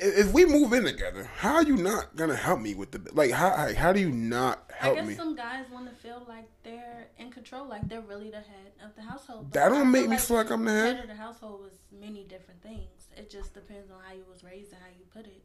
if 0.00 0.32
we 0.32 0.44
move 0.44 0.72
in 0.72 0.84
together, 0.84 1.28
how 1.36 1.54
are 1.54 1.62
you 1.62 1.76
not 1.76 2.16
gonna 2.16 2.36
help 2.36 2.60
me 2.60 2.74
with 2.74 2.92
the 2.92 3.10
like? 3.12 3.30
How 3.30 3.50
how, 3.50 3.74
how 3.74 3.92
do 3.92 4.00
you 4.00 4.10
not 4.10 4.70
help 4.74 4.96
me? 4.96 5.00
I 5.00 5.02
guess 5.02 5.10
me? 5.10 5.16
some 5.16 5.36
guys 5.36 5.64
want 5.70 5.88
to 5.88 5.94
feel 5.94 6.24
like 6.28 6.48
they're 6.62 7.08
in 7.18 7.30
control, 7.30 7.66
like 7.66 7.88
they're 7.88 8.00
really 8.00 8.30
the 8.30 8.36
head 8.36 8.72
of 8.84 8.94
the 8.96 9.02
household. 9.02 9.52
That 9.52 9.68
don't 9.68 9.80
I 9.80 9.84
make 9.84 10.08
me 10.08 10.16
feel 10.16 10.36
like 10.38 10.50
I'm 10.50 10.64
the 10.64 10.70
head. 10.70 10.96
Head 10.96 11.04
of 11.04 11.10
the 11.10 11.16
household 11.16 11.62
was 11.62 11.78
many 11.90 12.24
different 12.24 12.62
things. 12.62 13.08
It 13.16 13.30
just 13.30 13.54
depends 13.54 13.90
on 13.90 13.98
how 14.06 14.14
you 14.14 14.24
was 14.30 14.42
raised 14.42 14.72
and 14.72 14.80
how 14.80 14.88
you 14.88 15.04
put 15.12 15.26
it. 15.26 15.42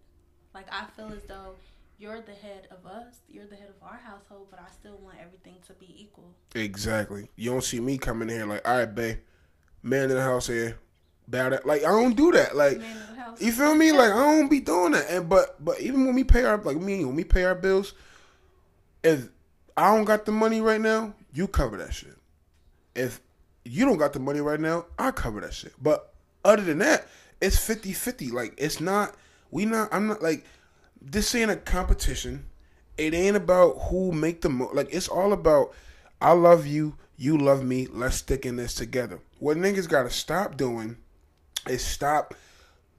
Like 0.54 0.68
I 0.72 0.86
feel 0.96 1.12
as 1.14 1.24
though 1.28 1.56
you're 1.98 2.22
the 2.22 2.34
head 2.34 2.68
of 2.72 2.86
us, 2.86 3.20
you're 3.28 3.48
the 3.48 3.56
head 3.56 3.70
of 3.70 3.88
our 3.88 3.98
household, 3.98 4.48
but 4.50 4.60
I 4.60 4.72
still 4.72 4.98
want 4.98 5.18
everything 5.20 5.56
to 5.68 5.74
be 5.74 5.94
equal. 5.98 6.32
Exactly. 6.56 7.30
You 7.36 7.52
don't 7.52 7.64
see 7.64 7.80
me 7.80 7.98
coming 7.98 8.30
here 8.30 8.46
like, 8.46 8.68
all 8.68 8.78
right, 8.80 8.94
babe, 8.94 9.18
man 9.82 10.04
in 10.04 10.16
the 10.16 10.22
house 10.22 10.48
here, 10.48 10.78
bow 11.28 11.50
that. 11.50 11.66
Like 11.66 11.84
I 11.84 11.90
don't 11.90 12.16
do 12.16 12.32
that. 12.32 12.56
Like 12.56 12.80
Man 12.80 12.98
of 12.98 13.16
the 13.16 13.22
house. 13.22 13.42
you 13.42 13.52
feel 13.52 13.76
me? 13.76 13.92
Like 13.92 14.12
I 14.12 14.16
don't 14.16 14.50
be 14.50 14.60
doing 14.60 14.94
that. 14.94 15.10
And 15.10 15.30
but 15.30 15.64
but 15.64 15.80
even 15.80 16.06
when 16.06 16.16
we 16.16 16.24
pay 16.24 16.44
our 16.44 16.58
like 16.58 16.78
me 16.78 17.06
when 17.06 17.16
we 17.16 17.24
pay 17.24 17.44
our 17.44 17.56
bills, 17.56 17.94
if 19.04 19.30
I 19.76 19.96
don't 19.96 20.06
got 20.06 20.26
the 20.26 20.32
money 20.32 20.62
right 20.62 20.82
now, 20.82 21.14
you 21.34 21.48
cover 21.48 21.78
that 21.78 21.94
shit. 21.94 22.16
If 22.96 23.22
you 23.64 23.86
don't 23.86 23.98
got 23.98 24.14
the 24.14 24.20
money 24.20 24.40
right 24.40 24.60
now, 24.60 24.86
I 24.98 25.12
cover 25.12 25.42
that 25.42 25.54
shit. 25.54 25.74
But 25.82 26.14
other 26.44 26.64
than 26.64 26.80
that, 26.80 27.08
it's 27.42 27.58
50-50. 27.58 28.32
Like 28.32 28.54
it's 28.58 28.80
not 28.80 29.16
we 29.52 29.66
not 29.66 29.90
I'm 29.92 30.08
not 30.08 30.22
like 30.22 30.46
this 31.02 31.34
ain't 31.36 31.52
a 31.52 31.56
competition. 31.56 32.46
It 32.98 33.14
ain't 33.14 33.38
about 33.38 33.78
who 33.90 34.12
make 34.12 34.42
the 34.42 34.50
mo 34.50 34.70
like 34.74 34.90
it's 34.92 35.08
all 35.08 35.34
about 35.34 35.74
I 36.20 36.32
love 36.32 36.66
you, 36.66 36.96
you 37.16 37.38
love 37.38 37.64
me, 37.64 37.88
let's 37.92 38.16
stick 38.16 38.46
in 38.46 38.56
this 38.56 38.74
together. 38.74 39.20
What 39.40 39.58
niggas 39.58 39.88
gotta 39.88 40.10
stop 40.10 40.58
doing 40.58 40.98
is 41.70 41.84
stop 41.84 42.34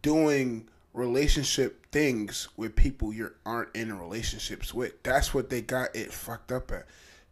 doing 0.03 0.69
relationship 0.93 1.87
things 1.91 2.49
with 2.57 2.75
people 2.77 3.13
you 3.13 3.33
aren't 3.47 3.75
in 3.75 3.99
relationships 3.99 4.75
with. 4.75 5.03
That's 5.03 5.33
what 5.33 5.51
they 5.51 5.61
got 5.61 5.95
it 5.95 6.13
fucked 6.13 6.53
up 6.53 6.73
at. 6.73 6.87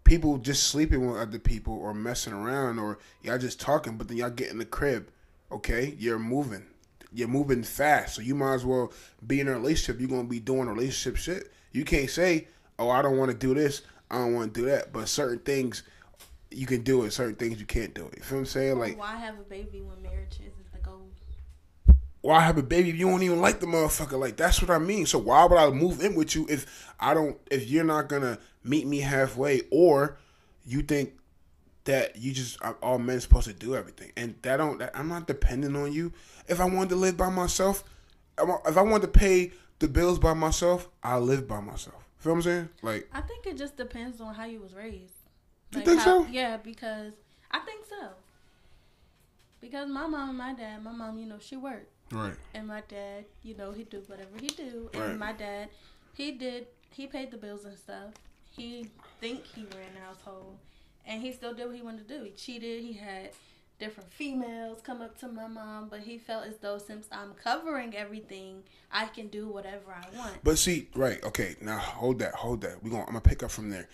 People 0.04 0.38
just 0.38 0.64
sleeping 0.64 1.06
with 1.06 1.20
other 1.20 1.38
people 1.38 1.74
or 1.74 1.92
messing 1.92 2.32
around 2.32 2.78
or 2.78 2.98
y'all 3.22 3.38
just 3.38 3.60
talking, 3.60 3.96
but 3.96 4.08
then 4.08 4.16
y'all 4.16 4.30
get 4.30 4.50
in 4.50 4.58
the 4.58 4.64
crib. 4.64 5.08
Okay, 5.50 5.94
you're 5.98 6.18
moving. 6.18 6.64
You're 7.12 7.28
moving 7.28 7.62
fast, 7.62 8.16
so 8.16 8.22
you 8.22 8.34
might 8.34 8.54
as 8.54 8.64
well 8.64 8.92
be 9.26 9.40
in 9.40 9.48
a 9.48 9.52
relationship. 9.52 10.00
You're 10.00 10.10
gonna 10.10 10.28
be 10.28 10.40
doing 10.40 10.68
relationship 10.68 11.16
shit. 11.16 11.52
You 11.72 11.84
can't 11.84 12.10
say, 12.10 12.48
"Oh, 12.78 12.90
I 12.90 13.02
don't 13.02 13.16
want 13.16 13.30
to 13.30 13.36
do 13.36 13.54
this. 13.54 13.82
I 14.10 14.18
don't 14.18 14.34
want 14.34 14.54
to 14.54 14.60
do 14.60 14.66
that." 14.66 14.92
But 14.92 15.08
certain 15.08 15.38
things 15.38 15.82
you 16.50 16.66
can 16.66 16.82
do 16.82 17.04
it. 17.04 17.12
Certain 17.12 17.34
things 17.34 17.58
you 17.58 17.66
can't 17.66 17.94
do 17.94 18.06
it. 18.06 18.18
You 18.18 18.22
feel 18.22 18.38
what 18.38 18.40
I'm 18.40 18.46
saying? 18.46 18.78
Like, 18.78 18.98
Why 18.98 19.16
have 19.16 19.38
a 19.38 19.42
baby 19.42 19.82
when 19.82 20.02
marriage 20.02 20.34
isn't 20.34 20.65
why 22.26 22.40
have 22.40 22.58
a 22.58 22.62
baby 22.62 22.90
if 22.90 22.96
you 22.96 23.08
don't 23.08 23.22
even 23.22 23.40
like 23.40 23.60
the 23.60 23.66
motherfucker? 23.66 24.18
Like 24.18 24.36
that's 24.36 24.60
what 24.60 24.68
I 24.68 24.78
mean. 24.78 25.06
So 25.06 25.16
why 25.16 25.44
would 25.44 25.56
I 25.56 25.70
move 25.70 26.02
in 26.02 26.16
with 26.16 26.34
you 26.34 26.44
if 26.50 26.92
I 26.98 27.14
don't 27.14 27.38
if 27.52 27.68
you're 27.68 27.84
not 27.84 28.08
gonna 28.08 28.38
meet 28.64 28.84
me 28.84 28.98
halfway 28.98 29.62
or 29.70 30.18
you 30.64 30.82
think 30.82 31.12
that 31.84 32.16
you 32.16 32.32
just 32.32 32.60
are 32.62 32.76
all 32.82 32.98
men 32.98 33.20
supposed 33.20 33.46
to 33.46 33.52
do 33.52 33.76
everything 33.76 34.10
and 34.16 34.34
that 34.42 34.56
don't 34.56 34.78
that, 34.80 34.90
I'm 34.92 35.08
not 35.08 35.28
dependent 35.28 35.76
on 35.76 35.92
you. 35.92 36.12
If 36.48 36.58
I 36.58 36.64
wanted 36.64 36.88
to 36.90 36.96
live 36.96 37.16
by 37.16 37.30
myself, 37.30 37.84
if 38.36 38.76
I 38.76 38.82
wanted 38.82 39.02
to 39.02 39.18
pay 39.18 39.52
the 39.78 39.86
bills 39.86 40.18
by 40.18 40.34
myself, 40.34 40.88
I 41.04 41.18
live 41.18 41.46
by 41.46 41.60
myself. 41.60 42.08
Feel 42.18 42.32
what 42.32 42.38
I'm 42.38 42.42
saying? 42.42 42.68
Like 42.82 43.08
I 43.12 43.20
think 43.20 43.46
it 43.46 43.56
just 43.56 43.76
depends 43.76 44.20
on 44.20 44.34
how 44.34 44.46
you 44.46 44.60
was 44.60 44.74
raised. 44.74 45.14
You 45.72 45.82
think 45.82 46.00
so? 46.00 46.26
Yeah, 46.26 46.56
because 46.56 47.12
I 47.52 47.60
think 47.60 47.84
so. 47.88 48.08
Because 49.60 49.88
my 49.88 50.08
mom 50.08 50.30
and 50.30 50.38
my 50.38 50.54
dad, 50.54 50.82
my 50.82 50.92
mom, 50.92 51.18
you 51.18 51.26
know, 51.26 51.38
she 51.40 51.56
worked, 51.56 51.90
right. 52.10 52.34
and 52.54 52.66
my 52.66 52.82
dad, 52.88 53.24
you 53.42 53.56
know, 53.56 53.72
he 53.72 53.84
do 53.84 54.02
whatever 54.06 54.30
he 54.40 54.48
do, 54.48 54.90
and 54.92 55.02
Right. 55.02 55.18
my 55.18 55.32
dad, 55.32 55.68
he 56.14 56.32
did, 56.32 56.66
he 56.90 57.06
paid 57.06 57.30
the 57.30 57.36
bills 57.36 57.64
and 57.64 57.76
stuff. 57.76 58.10
He 58.50 58.90
think 59.20 59.44
he 59.44 59.62
ran 59.62 59.94
the 59.94 60.00
household, 60.00 60.56
and 61.06 61.20
he 61.20 61.32
still 61.32 61.52
did 61.54 61.66
what 61.66 61.76
he 61.76 61.82
wanted 61.82 62.08
to 62.08 62.18
do. 62.18 62.24
He 62.24 62.30
cheated. 62.30 62.82
He 62.82 62.94
had 62.94 63.30
different 63.78 64.10
females 64.10 64.80
come 64.82 65.02
up 65.02 65.18
to 65.18 65.28
my 65.28 65.46
mom, 65.46 65.88
but 65.90 66.00
he 66.00 66.16
felt 66.16 66.46
as 66.46 66.56
though 66.58 66.78
since 66.78 67.06
I'm 67.12 67.34
covering 67.34 67.94
everything, 67.94 68.62
I 68.90 69.06
can 69.06 69.28
do 69.28 69.48
whatever 69.48 69.92
I 69.92 70.16
want. 70.16 70.42
But 70.42 70.58
see, 70.58 70.88
right, 70.94 71.22
okay, 71.22 71.56
now 71.60 71.78
hold 71.78 72.18
that, 72.20 72.34
hold 72.34 72.62
that. 72.62 72.82
We 72.82 72.90
going 72.90 73.02
I'm 73.02 73.08
gonna 73.08 73.20
pick 73.20 73.42
up 73.42 73.50
from 73.50 73.68
there. 73.70 73.88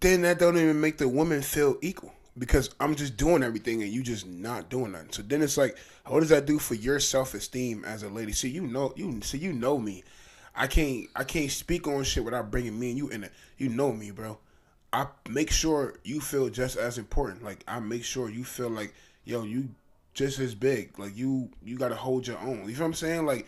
Then 0.00 0.22
that 0.22 0.38
don't 0.38 0.56
even 0.56 0.80
make 0.80 0.98
the 0.98 1.08
woman 1.08 1.40
feel 1.42 1.78
equal 1.80 2.12
because 2.38 2.70
I'm 2.80 2.94
just 2.94 3.16
doing 3.16 3.42
everything 3.42 3.82
and 3.82 3.92
you 3.92 4.02
just 4.02 4.26
not 4.26 4.68
doing 4.68 4.92
nothing. 4.92 5.12
So 5.12 5.22
then 5.22 5.42
it's 5.42 5.56
like, 5.56 5.76
what 6.06 6.20
does 6.20 6.30
that 6.30 6.46
do 6.46 6.58
for 6.58 6.74
your 6.74 7.00
self 7.00 7.34
esteem 7.34 7.84
as 7.84 8.02
a 8.02 8.08
lady? 8.08 8.32
See, 8.32 8.48
you 8.48 8.66
know, 8.66 8.92
you 8.96 9.20
see, 9.22 9.38
you 9.38 9.52
know 9.52 9.78
me. 9.78 10.04
I 10.54 10.66
can't, 10.66 11.06
I 11.16 11.24
can't 11.24 11.50
speak 11.50 11.88
on 11.88 12.04
shit 12.04 12.24
without 12.24 12.50
bringing 12.50 12.78
me 12.78 12.90
and 12.90 12.98
you 12.98 13.08
in 13.08 13.24
it. 13.24 13.32
You 13.58 13.68
know 13.68 13.92
me, 13.92 14.10
bro. 14.10 14.38
I 14.92 15.06
make 15.28 15.50
sure 15.50 15.98
you 16.04 16.20
feel 16.20 16.48
just 16.48 16.76
as 16.76 16.98
important. 16.98 17.42
Like 17.42 17.64
I 17.66 17.80
make 17.80 18.04
sure 18.04 18.28
you 18.30 18.44
feel 18.44 18.70
like, 18.70 18.94
yo, 19.24 19.42
you 19.42 19.70
just 20.12 20.38
as 20.38 20.54
big. 20.54 20.98
Like 20.98 21.16
you, 21.16 21.50
you 21.62 21.76
gotta 21.76 21.96
hold 21.96 22.26
your 22.26 22.38
own. 22.38 22.68
You 22.68 22.74
know 22.74 22.80
what 22.80 22.86
I'm 22.86 22.94
saying? 22.94 23.26
Like 23.26 23.46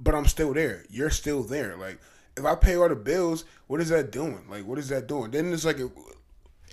but 0.00 0.14
I'm 0.14 0.26
still 0.26 0.54
there. 0.54 0.84
You're 0.90 1.10
still 1.10 1.42
there. 1.42 1.76
Like 1.76 2.00
if 2.36 2.44
I 2.44 2.54
pay 2.54 2.76
all 2.76 2.88
the 2.88 2.96
bills, 2.96 3.44
what 3.66 3.80
is 3.80 3.88
that 3.88 4.10
doing? 4.12 4.44
Like 4.48 4.66
what 4.66 4.78
is 4.78 4.88
that 4.88 5.06
doing? 5.06 5.30
Then 5.30 5.52
it's 5.52 5.64
like 5.64 5.78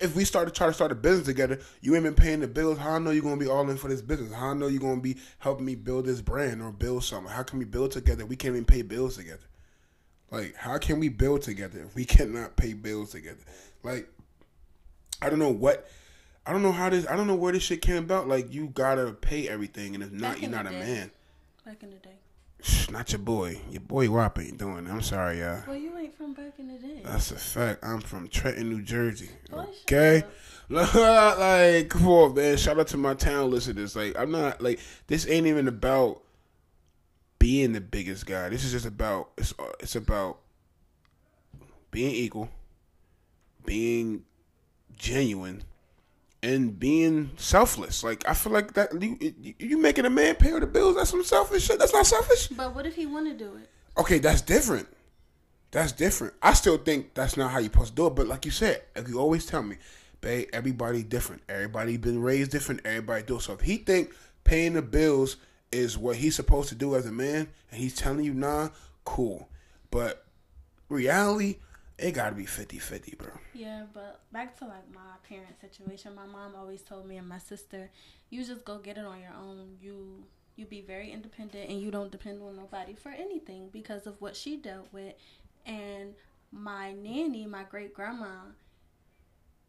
if, 0.01 0.15
we 0.15 0.25
start 0.25 0.47
to 0.47 0.53
try 0.53 0.67
to 0.67 0.73
start 0.73 0.91
a 0.91 0.95
business 0.95 1.25
together, 1.25 1.59
you 1.81 1.95
ain't 1.95 2.03
been 2.03 2.15
paying 2.15 2.39
the 2.39 2.47
bills. 2.47 2.77
How 2.77 2.91
I 2.91 2.99
know 2.99 3.11
you're 3.11 3.23
gonna 3.23 3.37
be 3.37 3.47
all 3.47 3.69
in 3.69 3.77
for 3.77 3.87
this 3.87 4.01
business? 4.01 4.33
How 4.33 4.49
I 4.49 4.53
know 4.53 4.67
you're 4.67 4.81
gonna 4.81 5.01
be 5.01 5.17
helping 5.39 5.65
me 5.65 5.75
build 5.75 6.05
this 6.05 6.21
brand 6.21 6.61
or 6.61 6.71
build 6.71 7.03
something? 7.03 7.31
How 7.31 7.43
can 7.43 7.59
we 7.59 7.65
build 7.65 7.91
together? 7.91 8.25
We 8.25 8.35
can't 8.35 8.53
even 8.53 8.65
pay 8.65 8.81
bills 8.81 9.17
together. 9.17 9.43
Like 10.31 10.55
how 10.55 10.77
can 10.77 10.99
we 10.99 11.09
build 11.09 11.43
together 11.43 11.79
if 11.79 11.95
we 11.95 12.05
cannot 12.05 12.55
pay 12.55 12.73
bills 12.73 13.11
together? 13.11 13.43
Like 13.83 14.09
I 15.21 15.29
don't 15.29 15.39
know 15.39 15.51
what. 15.51 15.89
I 16.45 16.51
don't 16.51 16.61
know 16.61 16.71
how 16.71 16.89
this. 16.89 17.07
I 17.07 17.15
don't 17.15 17.27
know 17.27 17.35
where 17.35 17.53
this 17.53 17.63
shit 17.63 17.81
came 17.81 17.97
about. 17.97 18.27
Like 18.27 18.53
you 18.53 18.67
gotta 18.67 19.13
pay 19.13 19.47
everything, 19.47 19.95
and 19.95 20.03
if 20.03 20.11
not, 20.11 20.41
you're 20.41 20.51
not 20.51 20.67
a 20.67 20.71
day. 20.71 20.79
man. 20.79 21.11
Back 21.65 21.81
in 21.83 21.89
the 21.89 21.97
day. 21.97 22.15
Not 22.91 23.11
your 23.11 23.19
boy. 23.19 23.59
Your 23.69 23.81
boy 23.81 24.09
Wop 24.09 24.39
ain't 24.39 24.57
doing 24.57 24.87
it. 24.87 24.89
I'm 24.89 25.01
sorry, 25.01 25.39
y'all. 25.39 25.63
Well, 25.67 25.75
you 25.75 25.97
ain't 25.97 26.15
from 26.15 26.33
back 26.33 26.53
in 26.57 26.67
the 26.67 26.77
day. 26.77 27.01
That's 27.03 27.31
a 27.31 27.35
fact. 27.35 27.83
I'm 27.83 28.01
from 28.01 28.27
Trenton, 28.27 28.69
New 28.69 28.81
Jersey. 28.81 29.29
Okay? 29.53 30.23
like, 30.69 31.89
come 31.89 32.07
on, 32.07 32.35
man. 32.35 32.57
Shout 32.57 32.79
out 32.79 32.87
to 32.87 32.97
my 32.97 33.13
town 33.13 33.51
listeners. 33.51 33.95
Like, 33.95 34.17
I'm 34.17 34.31
not, 34.31 34.61
like, 34.61 34.79
this 35.07 35.27
ain't 35.27 35.47
even 35.47 35.67
about 35.67 36.21
being 37.37 37.73
the 37.73 37.81
biggest 37.81 38.25
guy. 38.25 38.49
This 38.49 38.63
is 38.63 38.71
just 38.71 38.85
about, 38.85 39.29
it's, 39.37 39.53
uh, 39.59 39.71
it's 39.79 39.95
about 39.95 40.39
being 41.91 42.15
equal, 42.15 42.49
being 43.65 44.23
genuine, 44.95 45.63
and 46.45 46.79
being 46.79 47.31
selfless. 47.37 48.03
Like, 48.03 48.27
I 48.29 48.35
feel 48.35 48.53
like 48.53 48.73
that, 48.73 48.93
you, 49.01 49.55
you, 49.57 49.77
making 49.79 50.05
a 50.05 50.11
man 50.11 50.35
pay 50.35 50.53
all 50.53 50.59
the 50.59 50.67
bills, 50.67 50.95
that's 50.95 51.09
some 51.09 51.23
selfish 51.23 51.65
shit. 51.65 51.79
That's 51.79 51.91
not 51.91 52.05
selfish. 52.05 52.49
But 52.49 52.75
what 52.75 52.85
if 52.85 52.93
he 52.95 53.07
want 53.07 53.27
to 53.27 53.33
do 53.33 53.55
it? 53.55 53.67
Okay, 53.97 54.19
that's 54.19 54.41
different. 54.41 54.87
That's 55.71 55.91
different. 55.91 56.35
I 56.43 56.53
still 56.53 56.77
think 56.77 57.15
that's 57.15 57.35
not 57.35 57.49
how 57.49 57.57
you 57.57 57.65
supposed 57.65 57.89
to 57.89 57.95
do 57.95 58.07
it. 58.07 58.15
But 58.15 58.27
like 58.27 58.45
you 58.45 58.51
said, 58.51 58.83
if 58.95 59.09
you 59.09 59.19
always 59.19 59.47
tell 59.47 59.63
me, 59.63 59.77
babe, 60.21 60.47
everybody 60.53 61.01
different. 61.01 61.41
Everybody 61.49 61.97
been 61.97 62.21
raised 62.21 62.51
different. 62.51 62.81
Everybody 62.85 63.23
do 63.23 63.37
it. 63.37 63.41
So 63.41 63.53
if 63.53 63.61
he 63.61 63.77
think 63.77 64.13
paying 64.43 64.73
the 64.73 64.83
bills 64.83 65.37
is 65.71 65.97
what 65.97 66.17
he's 66.17 66.35
supposed 66.35 66.69
to 66.69 66.75
do 66.75 66.95
as 66.95 67.07
a 67.07 67.11
man, 67.11 67.47
and 67.71 67.81
he's 67.81 67.95
telling 67.95 68.23
you 68.23 68.35
nah, 68.35 68.69
cool. 69.03 69.49
But 69.89 70.23
reality, 70.89 71.55
it 71.97 72.11
gotta 72.11 72.35
be 72.35 72.45
50-50, 72.45 73.17
bro. 73.17 73.29
Yeah, 73.53 73.83
but 73.93 74.21
back 74.31 74.57
to 74.59 74.65
like 74.65 74.93
my 74.93 75.15
parent 75.27 75.59
situation. 75.61 76.15
My 76.15 76.25
mom 76.25 76.55
always 76.55 76.81
told 76.81 77.07
me 77.07 77.17
and 77.17 77.27
my 77.27 77.39
sister, 77.39 77.89
you 78.29 78.43
just 78.43 78.65
go 78.65 78.79
get 78.79 78.97
it 78.97 79.05
on 79.05 79.21
your 79.21 79.33
own. 79.33 79.77
You 79.81 80.25
you 80.55 80.65
be 80.65 80.81
very 80.81 81.11
independent 81.11 81.69
and 81.69 81.81
you 81.81 81.91
don't 81.91 82.11
depend 82.11 82.41
on 82.41 82.55
nobody 82.55 82.93
for 82.95 83.09
anything 83.09 83.69
because 83.71 84.07
of 84.07 84.21
what 84.21 84.35
she 84.35 84.57
dealt 84.57 84.87
with. 84.93 85.13
And 85.65 86.13
my 86.51 86.93
nanny, 86.93 87.45
my 87.45 87.63
great 87.63 87.93
grandma, 87.93 88.51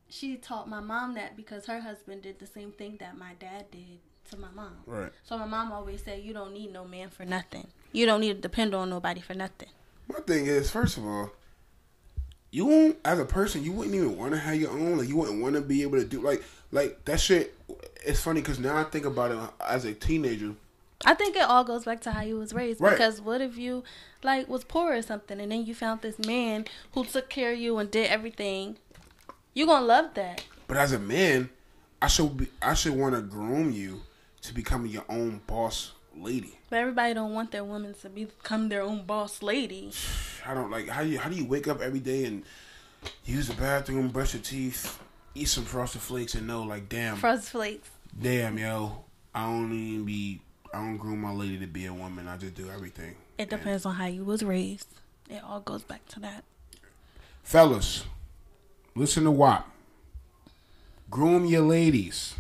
she 0.09 0.37
taught 0.37 0.69
my 0.69 0.81
mom 0.81 1.15
that 1.15 1.37
because 1.37 1.67
her 1.67 1.81
husband 1.81 2.23
did 2.23 2.39
the 2.39 2.47
same 2.47 2.71
thing 2.71 2.99
that 3.01 3.19
my 3.19 3.33
dad 3.41 3.71
did 3.71 3.99
to 4.31 4.37
my 4.37 4.51
mom. 4.55 4.77
Right. 4.87 5.13
So 5.25 5.37
my 5.39 5.47
mom 5.47 5.73
always 5.73 6.03
said, 6.05 6.23
"You 6.23 6.33
don't 6.33 6.53
need 6.53 6.73
no 6.73 6.85
man 6.85 7.11
for 7.11 7.25
nothing. 7.25 7.69
You 7.93 8.07
don't 8.07 8.21
need 8.21 8.35
to 8.35 8.41
depend 8.41 8.75
on 8.75 8.91
nobody 8.91 9.21
for 9.21 9.35
nothing." 9.35 9.69
My 10.09 10.21
thing 10.21 10.47
is, 10.47 10.71
first 10.71 10.97
of 10.97 11.05
all, 11.05 11.33
you 12.57 12.65
won't 12.65 12.97
as 13.05 13.19
a 13.19 13.27
person, 13.27 13.63
you 13.63 13.73
wouldn't 13.73 13.95
even 13.95 14.17
want 14.17 14.33
to 14.33 14.39
have 14.39 14.57
your 14.57 14.71
own. 14.71 14.97
Like 14.97 15.09
you 15.09 15.17
wouldn't 15.19 15.43
want 15.43 15.57
to 15.57 15.61
be 15.61 15.83
able 15.83 15.99
to 15.99 16.07
do 16.07 16.23
like 16.23 16.43
like 16.73 17.05
that 17.05 17.21
shit. 17.21 17.55
It's 18.03 18.23
funny 18.23 18.41
because 18.41 18.59
now 18.59 18.79
I 18.79 18.85
think 18.85 19.05
about 19.05 19.31
it 19.31 19.37
uh, 19.37 19.51
as 19.69 19.85
a 19.85 19.93
teenager. 19.93 20.55
I 21.05 21.13
think 21.13 21.37
it 21.37 21.43
all 21.43 21.65
goes 21.65 21.85
back 21.85 22.01
to 22.03 22.13
how 22.13 22.23
you 22.23 22.39
was 22.39 22.55
raised. 22.55 22.81
Right. 22.81 22.93
Because 22.93 23.21
what 23.21 23.43
if 23.43 23.59
you 23.59 23.85
like 24.23 24.49
was 24.49 24.65
poor 24.65 24.95
or 24.95 25.03
something, 25.03 25.39
and 25.39 25.53
then 25.53 25.67
you 25.67 25.75
found 25.75 26.01
this 26.01 26.19
man 26.19 26.65
who 26.95 27.05
took 27.05 27.29
care 27.29 27.53
of 27.53 27.59
you 27.59 27.77
and 27.77 27.91
did 27.91 28.09
everything? 28.09 28.79
you're 29.53 29.67
gonna 29.67 29.85
love 29.85 30.15
that. 30.15 30.43
But 30.67 30.79
as 30.79 30.93
a 30.93 30.99
man, 30.99 31.51
I 32.01 32.07
should 32.07 32.39
be, 32.39 32.49
I 32.63 32.73
should 32.73 32.95
want 32.95 33.15
to 33.17 33.21
groom 33.21 33.71
you 33.71 34.01
to 34.41 34.55
become 34.55 34.87
your 34.87 35.05
own 35.11 35.43
boss 35.47 35.93
lady. 36.23 36.59
But 36.71 36.79
everybody 36.79 37.15
don't 37.15 37.33
want 37.33 37.51
their 37.53 37.65
woman 37.65 37.95
to 38.03 38.09
become 38.09 38.69
their 38.69 38.83
own 38.83 39.05
boss 39.05 39.43
lady. 39.43 39.93
I 40.47 40.55
don't 40.55 40.71
like 40.71 40.89
how 40.89 41.03
you 41.03 41.19
how 41.19 41.29
do 41.29 41.37
you 41.37 41.45
wake 41.45 41.69
up 41.69 41.81
every 41.81 42.01
day 42.01 42.25
and 42.25 42.45
use 43.25 43.49
the 43.49 43.55
bathroom, 43.55 44.09
brush 44.09 44.35
your 44.35 44.43
teeth, 44.43 44.99
eat 45.35 45.49
some 45.49 45.65
frosted 45.65 46.03
flakes, 46.03 46.35
and 46.35 46.47
know 46.47 46.63
like 46.63 46.89
damn, 46.89 47.17
frosted 47.17 47.51
flakes. 47.51 47.91
damn 48.21 48.59
yo, 48.59 49.05
I 49.35 49.45
don't 49.47 49.73
even 49.73 50.05
be 50.05 50.41
I 50.73 50.79
don't 50.79 50.97
groom 50.97 51.21
my 51.21 51.33
lady 51.33 51.59
to 51.59 51.67
be 51.67 51.87
a 51.87 51.93
woman. 51.95 52.29
I 52.29 52.37
just 52.37 52.55
do 52.55 52.69
everything. 52.71 53.17
It 53.39 53.51
depends 53.51 53.85
on 53.87 53.95
how 53.95 54.07
you 54.07 54.25
was 54.25 54.43
raised. 54.43 54.89
It 55.29 55.43
all 55.43 55.61
goes 55.61 55.83
back 55.83 56.07
to 56.09 56.21
that. 56.21 56.45
Fellas, 57.43 58.05
listen 58.95 59.25
to 59.25 59.31
what. 59.31 59.67
Groom 61.11 61.45
your 61.45 61.63
ladies. 61.63 62.35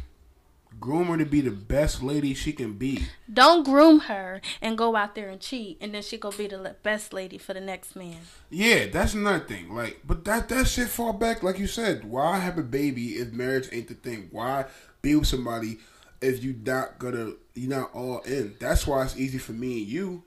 Groom 0.78 1.06
her 1.06 1.16
to 1.16 1.24
be 1.24 1.40
the 1.40 1.50
best 1.50 2.02
lady 2.02 2.34
she 2.34 2.52
can 2.52 2.74
be. 2.74 3.06
Don't 3.32 3.64
groom 3.64 4.00
her 4.00 4.40
and 4.60 4.76
go 4.76 4.94
out 4.94 5.14
there 5.14 5.28
and 5.30 5.40
cheat, 5.40 5.78
and 5.80 5.94
then 5.94 6.02
she 6.02 6.18
go 6.18 6.30
be 6.30 6.46
the 6.48 6.76
best 6.82 7.12
lady 7.12 7.38
for 7.38 7.54
the 7.54 7.60
next 7.60 7.96
man. 7.96 8.18
Yeah, 8.50 8.86
that's 8.86 9.14
another 9.14 9.40
thing. 9.44 9.74
Like, 9.74 10.00
but 10.06 10.24
that 10.26 10.48
that 10.50 10.66
shit 10.68 10.88
fall 10.88 11.12
back, 11.14 11.42
like 11.42 11.58
you 11.58 11.66
said. 11.66 12.04
Why 12.04 12.38
have 12.38 12.58
a 12.58 12.62
baby 12.62 13.12
if 13.16 13.32
marriage 13.32 13.68
ain't 13.72 13.88
the 13.88 13.94
thing? 13.94 14.28
Why 14.30 14.66
be 15.02 15.14
with 15.16 15.26
somebody 15.28 15.78
if 16.20 16.44
you 16.44 16.54
not 16.64 16.98
gonna 16.98 17.32
you 17.54 17.68
not 17.68 17.92
all 17.94 18.20
in? 18.20 18.54
That's 18.60 18.86
why 18.86 19.02
it's 19.04 19.16
easy 19.16 19.38
for 19.38 19.52
me 19.52 19.78
and 19.78 19.86
you 19.88 20.22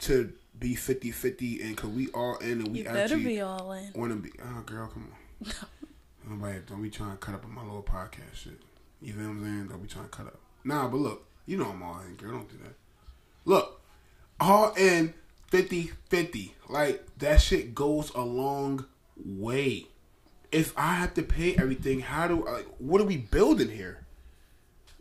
to 0.00 0.32
be 0.58 0.74
50-50 0.74 1.64
and 1.64 1.76
cause 1.76 1.90
we 1.90 2.08
all 2.08 2.36
in 2.38 2.60
and 2.60 2.68
we 2.68 2.78
You 2.78 2.84
better 2.84 3.16
be 3.16 3.40
all 3.40 3.72
in. 3.72 3.90
want 3.94 4.12
to 4.12 4.16
be. 4.16 4.30
Oh, 4.42 4.62
girl, 4.62 4.86
come 4.88 5.12
on. 5.12 5.52
Nobody 6.30 6.58
don't 6.66 6.82
be 6.82 6.90
trying 6.90 7.10
to 7.12 7.16
cut 7.18 7.34
up 7.34 7.44
on 7.44 7.52
my 7.54 7.62
little 7.62 7.82
podcast 7.82 8.34
shit. 8.34 8.60
You 9.04 9.12
feel 9.12 9.24
what 9.24 9.30
I'm 9.32 9.44
saying? 9.44 9.68
Don't 9.68 9.82
be 9.82 9.88
trying 9.88 10.04
to 10.04 10.10
cut 10.10 10.26
up. 10.26 10.40
Nah, 10.64 10.88
but 10.88 10.96
look, 10.96 11.26
you 11.44 11.58
know 11.58 11.66
I'm 11.66 11.82
all 11.82 12.00
in, 12.00 12.14
girl. 12.14 12.32
Don't 12.32 12.48
do 12.48 12.56
that. 12.64 12.74
Look, 13.44 13.82
all 14.40 14.72
in 14.74 15.12
50 15.48 15.92
50. 16.08 16.54
Like, 16.70 17.04
that 17.18 17.42
shit 17.42 17.74
goes 17.74 18.10
a 18.14 18.22
long 18.22 18.86
way. 19.16 19.88
If 20.50 20.72
I 20.76 20.94
have 20.94 21.12
to 21.14 21.22
pay 21.22 21.54
everything, 21.56 22.00
how 22.00 22.28
do 22.28 22.44
like 22.46 22.66
what 22.78 23.00
are 23.00 23.04
we 23.04 23.18
building 23.18 23.68
here? 23.68 24.06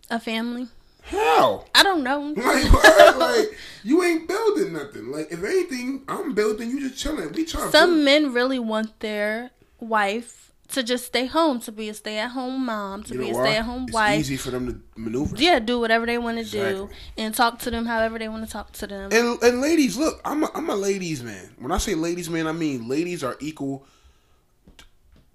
A 0.10 0.20
family? 0.20 0.68
How? 1.04 1.66
I 1.74 1.84
don't 1.84 2.04
know. 2.04 2.34
Like, 2.36 2.74
what? 2.74 3.18
like 3.18 3.58
you 3.84 4.04
ain't 4.04 4.28
building 4.28 4.74
nothing. 4.74 5.12
Like 5.12 5.32
if 5.32 5.44
anything, 5.44 6.04
I'm 6.08 6.34
building. 6.34 6.72
You 6.72 6.90
just 6.90 7.02
chilling. 7.02 7.32
We 7.32 7.46
trying. 7.46 7.72
Some 7.72 8.04
men 8.04 8.34
really 8.34 8.60
want 8.60 9.00
their 9.00 9.52
wife 9.80 10.53
to 10.70 10.82
just 10.82 11.06
stay 11.06 11.26
home, 11.26 11.60
to 11.60 11.72
be 11.72 11.90
a 11.90 11.94
stay-at-home 11.94 12.66
mom, 12.66 13.04
to 13.04 13.14
You 13.14 13.20
be 13.20 13.30
a 13.30 13.34
stay-at-home 13.34 13.88
wife. 13.88 13.88
It's 13.88 13.94
wife. 13.94 14.20
easy 14.20 14.38
for 14.38 14.50
them 14.50 14.68
to 14.68 15.00
maneuver. 15.00 15.36
Yeah, 15.38 15.60
do 15.60 15.80
whatever 15.80 16.06
they 16.06 16.18
want 16.18 16.40
to 16.40 16.46
do 16.46 16.90
and 17.18 17.36
talk 17.36 17.60
to 17.60 17.72
them 17.72 17.86
however 17.86 18.18
they 18.18 18.30
want 18.30 18.46
to 18.46 18.52
talk 18.52 18.72
to 18.74 18.88
them. 18.88 19.12
And 19.12 19.42
and 19.44 19.62
ladies, 19.62 19.98
look, 19.98 20.20
I'm 20.26 20.44
a, 20.44 20.52
I'm 20.56 20.70
a 20.70 20.76
ladies 20.76 21.22
man. 21.22 21.54
When 21.60 21.72
I 21.72 21.78
say 21.78 21.96
ladies 21.96 22.30
man, 22.30 22.48
I 22.48 22.54
mean 22.54 22.88
ladies 22.88 23.24
are 23.24 23.38
equal, 23.40 23.86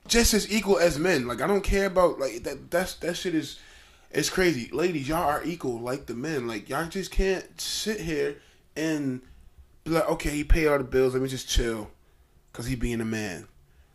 just 0.09 0.35
as 0.35 0.51
equal 0.51 0.79
as 0.79 0.99
men. 0.99 1.29
Like 1.29 1.41
I 1.41 1.47
don't 1.47 1.63
care 1.63 1.87
about 1.87 2.19
like 2.19 2.43
that. 2.45 2.71
That's 2.71 2.95
that 2.95 3.17
shit 3.17 3.35
is, 3.35 3.61
it's 4.11 4.31
crazy. 4.31 4.71
Ladies, 4.73 5.09
y'all 5.09 5.29
are 5.29 5.45
equal 5.45 5.79
like 5.79 6.07
the 6.07 6.15
men. 6.15 6.49
Like 6.49 6.69
y'all 6.69 6.89
just 6.89 7.11
can't 7.13 7.61
sit 7.61 8.01
here 8.01 8.39
and 8.75 9.21
be 9.85 9.91
like, 9.91 10.09
okay, 10.09 10.31
he 10.31 10.43
pay 10.43 10.67
all 10.67 10.79
the 10.79 10.85
bills. 10.85 11.13
Let 11.13 11.23
me 11.23 11.29
just 11.29 11.49
chill, 11.49 11.91
cause 12.53 12.67
he 12.67 12.75
being 12.75 13.01
a 13.01 13.05
man. 13.05 13.47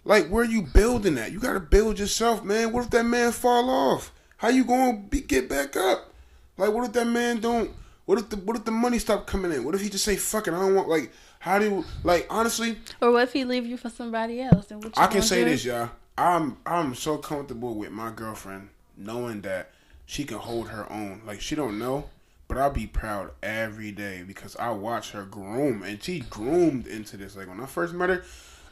Like 0.05 0.27
where 0.27 0.43
you 0.43 0.61
building 0.63 1.15
that? 1.15 1.31
You 1.31 1.39
gotta 1.39 1.59
build 1.59 1.99
yourself, 1.99 2.43
man. 2.43 2.71
What 2.71 2.85
if 2.85 2.89
that 2.91 3.05
man 3.05 3.31
fall 3.31 3.69
off? 3.69 4.11
How 4.37 4.49
you 4.49 4.65
gonna 4.65 4.97
be, 4.97 5.21
get 5.21 5.47
back 5.47 5.75
up? 5.77 6.11
Like 6.57 6.73
what 6.73 6.85
if 6.85 6.93
that 6.93 7.07
man 7.07 7.39
don't? 7.39 7.71
What 8.05 8.19
if 8.19 8.29
the 8.29 8.37
what 8.37 8.57
if 8.57 8.65
the 8.65 8.71
money 8.71 8.99
stop 8.99 9.25
coming 9.25 9.51
in? 9.53 9.63
What 9.63 9.75
if 9.75 9.81
he 9.81 9.89
just 9.89 10.03
say 10.03 10.15
fuck 10.17 10.47
it? 10.47 10.53
I 10.53 10.59
don't 10.59 10.75
want 10.75 10.89
like 10.89 11.11
how 11.39 11.59
do 11.59 11.65
you 11.65 11.85
like 12.03 12.27
honestly? 12.29 12.77
or 13.01 13.11
what 13.11 13.23
if 13.23 13.33
he 13.33 13.45
leave 13.45 13.65
you 13.65 13.77
for 13.77 13.89
somebody 13.89 14.41
else? 14.41 14.71
And 14.71 14.83
what 14.83 14.95
you 14.95 15.01
I 15.03 15.07
can 15.07 15.21
say 15.21 15.43
do? 15.43 15.49
this, 15.49 15.63
y'all. 15.63 15.89
I'm 16.17 16.57
I'm 16.65 16.95
so 16.95 17.17
comfortable 17.17 17.75
with 17.75 17.91
my 17.91 18.11
girlfriend 18.11 18.69
knowing 18.97 19.41
that 19.41 19.71
she 20.05 20.25
can 20.25 20.37
hold 20.37 20.67
her 20.69 20.91
own. 20.91 21.21
Like 21.25 21.39
she 21.39 21.55
don't 21.55 21.79
know, 21.79 22.09
but 22.49 22.57
I'll 22.57 22.69
be 22.69 22.87
proud 22.87 23.31
every 23.41 23.91
day 23.91 24.23
because 24.27 24.55
I 24.57 24.71
watch 24.71 25.11
her 25.11 25.23
groom 25.23 25.81
and 25.81 26.03
she 26.03 26.19
groomed 26.19 26.87
into 26.87 27.15
this. 27.15 27.37
Like 27.37 27.47
when 27.47 27.61
I 27.61 27.65
first 27.65 27.93
met 27.93 28.09
her, 28.09 28.23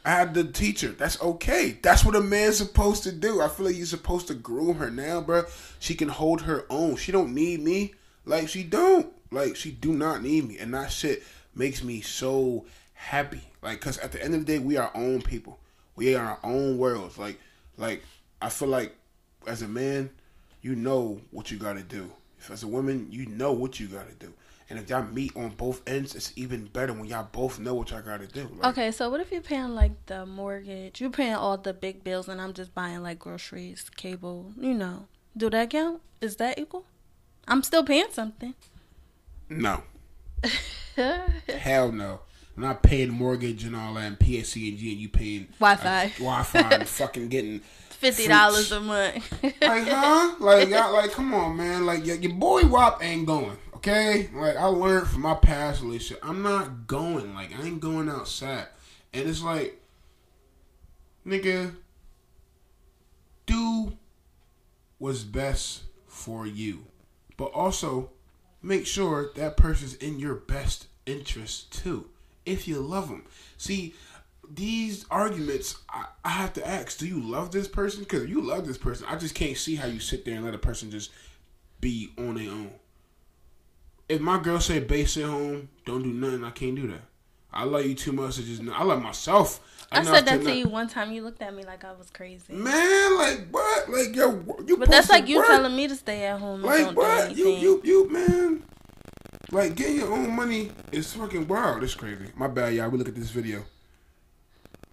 I 0.04 0.10
had 0.10 0.34
to 0.34 0.44
teach 0.44 0.80
her. 0.80 0.88
That's 0.88 1.20
okay. 1.20 1.78
That's 1.80 2.04
what 2.04 2.16
a 2.16 2.20
man's 2.20 2.56
supposed 2.56 3.04
to 3.04 3.12
do. 3.12 3.40
I 3.40 3.48
feel 3.48 3.66
like 3.66 3.76
you're 3.76 3.86
supposed 3.86 4.26
to 4.28 4.34
groom 4.34 4.76
her 4.76 4.90
now, 4.90 5.20
bro. 5.20 5.44
She 5.78 5.94
can 5.94 6.08
hold 6.08 6.42
her 6.42 6.66
own. 6.68 6.96
She 6.96 7.12
don't 7.12 7.34
need 7.34 7.60
me. 7.60 7.94
Like 8.24 8.48
she 8.48 8.64
don't. 8.64 9.12
Like 9.30 9.56
she 9.56 9.70
do 9.70 9.92
not 9.92 10.22
need 10.22 10.48
me, 10.48 10.58
and 10.58 10.74
that 10.74 10.92
shit 10.92 11.22
makes 11.54 11.82
me 11.82 12.00
so 12.00 12.66
happy. 12.94 13.40
Like, 13.62 13.80
cause 13.80 13.98
at 13.98 14.12
the 14.12 14.22
end 14.22 14.34
of 14.34 14.44
the 14.44 14.46
day, 14.46 14.58
we 14.58 14.76
are 14.76 14.88
our 14.88 14.96
own 14.96 15.22
people. 15.22 15.58
We 15.94 16.14
are 16.14 16.24
our 16.24 16.38
own 16.42 16.78
worlds. 16.78 17.16
Like, 17.16 17.38
like 17.76 18.02
I 18.40 18.48
feel 18.48 18.68
like 18.68 18.96
as 19.46 19.62
a 19.62 19.68
man, 19.68 20.10
you 20.62 20.74
know 20.74 21.20
what 21.30 21.50
you 21.50 21.58
got 21.58 21.74
to 21.74 21.82
do. 21.82 22.10
If 22.38 22.50
as 22.50 22.62
a 22.62 22.68
woman, 22.68 23.06
you 23.10 23.26
know 23.26 23.52
what 23.52 23.78
you 23.78 23.86
got 23.86 24.08
to 24.08 24.14
do. 24.14 24.32
And 24.72 24.80
if 24.80 24.88
y'all 24.88 25.02
meet 25.04 25.36
on 25.36 25.50
both 25.50 25.82
ends, 25.86 26.14
it's 26.14 26.32
even 26.34 26.64
better 26.64 26.94
when 26.94 27.04
y'all 27.04 27.28
both 27.30 27.58
know 27.60 27.74
what 27.74 27.90
y'all 27.90 28.00
got 28.00 28.20
to 28.20 28.26
do. 28.26 28.48
Like, 28.56 28.72
Okay, 28.72 28.90
so 28.90 29.10
what 29.10 29.20
if 29.20 29.30
you're 29.30 29.42
paying 29.42 29.74
like 29.74 30.06
the 30.06 30.24
mortgage? 30.24 30.98
You're 30.98 31.10
paying 31.10 31.34
all 31.34 31.58
the 31.58 31.74
big 31.74 32.02
bills, 32.02 32.26
and 32.26 32.40
I'm 32.40 32.54
just 32.54 32.74
buying 32.74 33.02
like 33.02 33.18
groceries, 33.18 33.90
cable. 33.96 34.54
You 34.58 34.72
know, 34.72 35.08
do 35.36 35.50
that 35.50 35.68
count? 35.68 36.00
Is 36.22 36.36
that 36.36 36.58
equal? 36.58 36.86
I'm 37.46 37.62
still 37.62 37.84
paying 37.84 38.06
something. 38.12 38.54
No, 39.50 39.82
hell 40.96 41.92
no. 41.92 42.20
I'm 42.56 42.62
not 42.62 42.82
paying 42.82 43.10
mortgage 43.10 43.64
and 43.64 43.76
all 43.76 43.92
that, 43.94 44.04
and 44.04 44.18
PSE 44.18 44.70
and 44.70 44.78
G, 44.78 44.92
and 44.92 45.00
you 45.00 45.10
paying 45.10 45.48
Wi-Fi. 45.58 46.04
uh, 46.06 46.08
Wi-Fi, 46.18 46.58
and 46.60 46.88
fucking 46.88 47.28
getting 47.28 47.60
Fifty 47.90 48.26
dollars 48.26 48.72
a 48.72 48.80
month. 48.80 49.32
like, 49.42 49.86
huh? 49.86 50.34
Like, 50.40 50.68
y'all, 50.70 50.92
like, 50.92 51.12
come 51.12 51.32
on, 51.34 51.56
man. 51.56 51.84
Like, 51.86 52.04
your, 52.06 52.16
your 52.16 52.32
boy 52.32 52.66
WAP 52.66 53.02
ain't 53.04 53.26
going. 53.26 53.56
Okay, 53.84 54.30
like 54.32 54.56
I 54.56 54.66
learned 54.66 55.08
from 55.08 55.22
my 55.22 55.34
past 55.34 55.82
relationship, 55.82 56.24
I'm 56.24 56.40
not 56.40 56.86
going. 56.86 57.34
Like, 57.34 57.52
I 57.52 57.64
ain't 57.64 57.80
going 57.80 58.08
outside, 58.08 58.68
and 59.12 59.28
it's 59.28 59.42
like, 59.42 59.82
nigga, 61.26 61.74
do 63.44 63.94
what's 64.98 65.24
best 65.24 65.82
for 66.06 66.46
you, 66.46 66.84
but 67.36 67.46
also 67.46 68.10
make 68.62 68.86
sure 68.86 69.32
that 69.34 69.56
person's 69.56 69.94
in 69.96 70.20
your 70.20 70.36
best 70.36 70.86
interest 71.04 71.72
too. 71.72 72.08
If 72.46 72.68
you 72.68 72.78
love 72.78 73.08
them, 73.08 73.24
see 73.56 73.94
these 74.48 75.06
arguments. 75.10 75.78
I, 75.88 76.04
I 76.24 76.28
have 76.28 76.52
to 76.52 76.64
ask: 76.64 76.98
Do 76.98 77.08
you 77.08 77.18
love 77.18 77.50
this 77.50 77.66
person? 77.66 78.04
Because 78.04 78.30
you 78.30 78.42
love 78.42 78.64
this 78.64 78.78
person. 78.78 79.06
I 79.08 79.16
just 79.16 79.34
can't 79.34 79.56
see 79.56 79.74
how 79.74 79.88
you 79.88 79.98
sit 79.98 80.24
there 80.24 80.36
and 80.36 80.44
let 80.44 80.54
a 80.54 80.58
person 80.58 80.92
just 80.92 81.10
be 81.80 82.12
on 82.16 82.36
their 82.36 82.48
own. 82.48 82.70
If 84.12 84.20
my 84.20 84.38
girl 84.38 84.60
say, 84.60 84.78
base 84.80 85.16
at 85.16 85.24
home, 85.24 85.70
don't 85.86 86.02
do 86.02 86.12
nothing," 86.12 86.44
I 86.44 86.50
can't 86.50 86.76
do 86.76 86.86
that. 86.88 87.02
I 87.50 87.64
love 87.64 87.86
you 87.86 87.94
too 87.94 88.12
much 88.12 88.36
to 88.36 88.42
just. 88.42 88.62
I 88.70 88.84
love 88.84 89.00
myself. 89.00 89.60
I 89.90 90.02
said 90.04 90.26
that 90.26 90.40
to 90.40 90.44
not- 90.44 90.56
you 90.56 90.68
one 90.68 90.88
time. 90.88 91.12
You 91.12 91.22
looked 91.22 91.40
at 91.40 91.54
me 91.54 91.64
like 91.64 91.82
I 91.82 91.92
was 91.92 92.10
crazy. 92.10 92.52
Man, 92.52 93.16
like 93.16 93.48
what? 93.50 93.88
Like 93.88 94.14
yo, 94.14 94.44
you. 94.66 94.76
But 94.76 94.90
that's 94.90 95.08
like 95.08 95.28
you 95.28 95.38
work. 95.38 95.46
telling 95.46 95.74
me 95.74 95.88
to 95.88 95.96
stay 95.96 96.24
at 96.24 96.38
home 96.38 96.64
and 96.64 96.86
Like 96.86 96.96
what? 96.96 97.34
You 97.34 97.48
you 97.48 97.80
you 97.84 98.10
man. 98.10 98.62
Like 99.50 99.74
getting 99.76 99.96
your 99.96 100.12
own 100.12 100.34
money 100.34 100.70
is 100.92 101.12
fucking 101.14 101.48
wild. 101.48 101.82
It's 101.82 101.94
crazy. 101.94 102.26
My 102.36 102.48
bad, 102.48 102.74
y'all. 102.74 102.90
We 102.90 102.98
look 102.98 103.08
at 103.08 103.14
this 103.14 103.30
video. 103.30 103.64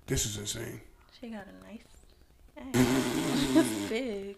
This 0.07 0.25
is 0.25 0.37
insane. 0.37 0.81
She 1.19 1.29
got 1.29 1.45
a 1.45 1.65
nice. 1.65 2.75
ass. 2.75 3.67
big. 3.89 4.35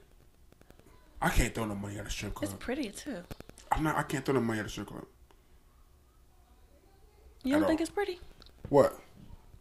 I 1.22 1.30
can't 1.30 1.54
throw 1.54 1.66
no 1.66 1.76
money 1.76 2.00
at 2.00 2.08
a 2.08 2.10
strip 2.10 2.34
club. 2.34 2.52
It's 2.52 2.64
pretty 2.64 2.90
too. 2.90 3.24
I'm 3.72 3.84
not. 3.84 3.98
I 3.98 4.04
can't 4.04 4.26
throw 4.26 4.34
no 4.36 4.42
money 4.42 4.60
at 4.60 4.66
a 4.66 4.70
strip 4.70 4.88
club. 4.88 5.06
You 7.44 7.54
don't 7.58 7.68
think 7.68 7.82
it's 7.82 7.90
pretty? 7.90 8.20
What? 8.70 9.00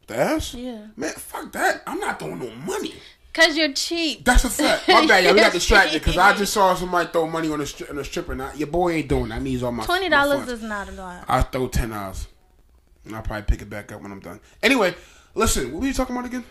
The 0.06 0.16
ass? 0.16 0.54
Yeah. 0.54 0.86
Man, 0.96 1.12
fuck 1.12 1.52
that. 1.52 1.82
I'm 1.86 1.98
not 2.00 2.18
throwing 2.18 2.38
no 2.38 2.50
money. 2.66 2.94
Cause 3.32 3.56
you're 3.56 3.72
cheap. 3.72 4.24
That's 4.24 4.44
a 4.44 4.50
fact. 4.50 4.88
My 4.88 5.06
bad, 5.06 5.22
y'all. 5.22 5.34
We 5.34 5.40
got 5.40 5.52
distracted 5.60 6.00
because 6.00 6.18
I 6.18 6.34
just 6.34 6.52
saw 6.52 6.74
somebody 6.74 7.08
throw 7.12 7.28
money 7.28 7.48
on 7.50 7.60
a, 7.60 7.64
stri- 7.64 7.88
on 7.88 7.96
a 7.98 8.04
stripper. 8.04 8.34
Now, 8.34 8.52
your 8.54 8.66
boy 8.66 8.90
ain't 8.90 9.08
doing 9.08 9.28
that. 9.28 9.36
I 9.36 9.38
needs 9.38 9.62
all 9.62 9.70
my 9.70 9.84
twenty 9.84 10.08
dollars 10.08 10.48
is 10.48 10.62
not 10.62 10.88
a 10.88 10.92
lot. 10.92 11.24
I 11.28 11.42
throw 11.42 11.68
ten 11.68 11.90
dollars. 11.90 12.26
And 13.04 13.14
I'll 13.14 13.22
probably 13.22 13.44
pick 13.44 13.62
it 13.62 13.70
back 13.70 13.92
up 13.92 14.02
when 14.02 14.10
I'm 14.12 14.20
done. 14.20 14.40
Anyway, 14.62 14.94
listen, 15.34 15.72
what 15.72 15.80
were 15.80 15.86
you 15.86 15.94
talking 15.94 16.14
about 16.14 16.26
again? 16.26 16.44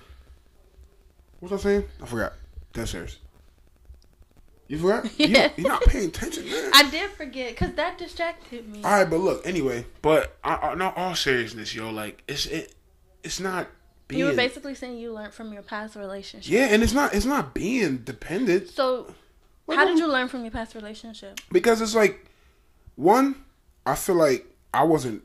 What 1.39 1.52
was 1.52 1.62
I 1.62 1.63
saying? 1.63 1.84
I 2.02 2.06
forgot. 2.06 2.34
That's 2.74 2.91
serious. 2.91 3.17
You 4.69 4.77
forgot? 4.77 5.10
Yeah. 5.19 5.49
You, 5.58 5.63
you're 5.63 5.71
not 5.73 5.82
paying 5.84 6.08
attention, 6.10 6.45
man. 6.49 6.71
I 6.73 6.89
did 6.89 7.10
forget 7.12 7.49
because 7.49 7.73
that 7.73 7.97
distracted 7.97 8.69
me. 8.69 8.82
all 8.84 8.91
right, 8.91 9.10
but 9.10 9.17
look, 9.19 9.45
anyway, 9.45 9.86
but 10.01 10.38
I, 10.43 10.55
I, 10.55 10.75
not 10.75 10.95
all 10.95 11.15
seriousness, 11.15 11.73
yo. 11.75 11.89
Like 11.89 12.23
it's 12.27 12.45
it, 12.45 12.73
it's 13.23 13.39
not 13.41 13.67
being. 14.08 14.19
you 14.19 14.25
were 14.25 14.34
basically 14.36 14.75
saying 14.75 14.97
you 14.97 15.12
learned 15.12 15.34
from 15.34 15.51
your 15.53 15.63
past 15.63 15.95
relationship. 15.95 16.49
yeah, 16.51 16.67
and 16.71 16.82
it's 16.84 16.93
not 16.93 17.13
it's 17.13 17.25
not 17.25 17.53
being 17.53 17.97
dependent 17.97 18.69
So, 18.69 19.13
Wait, 19.67 19.75
how 19.75 19.86
did 19.86 19.97
you 19.99 20.08
learn 20.08 20.27
from 20.29 20.43
your 20.43 20.51
past 20.51 20.73
relationship? 20.75 21.39
because 21.51 21.82
it's 21.82 21.95
like 21.95 22.25
one. 22.95 23.36
I 23.86 23.95
feel 23.95 24.15
like 24.15 24.45
I 24.73 24.84
wasn't. 24.84 25.23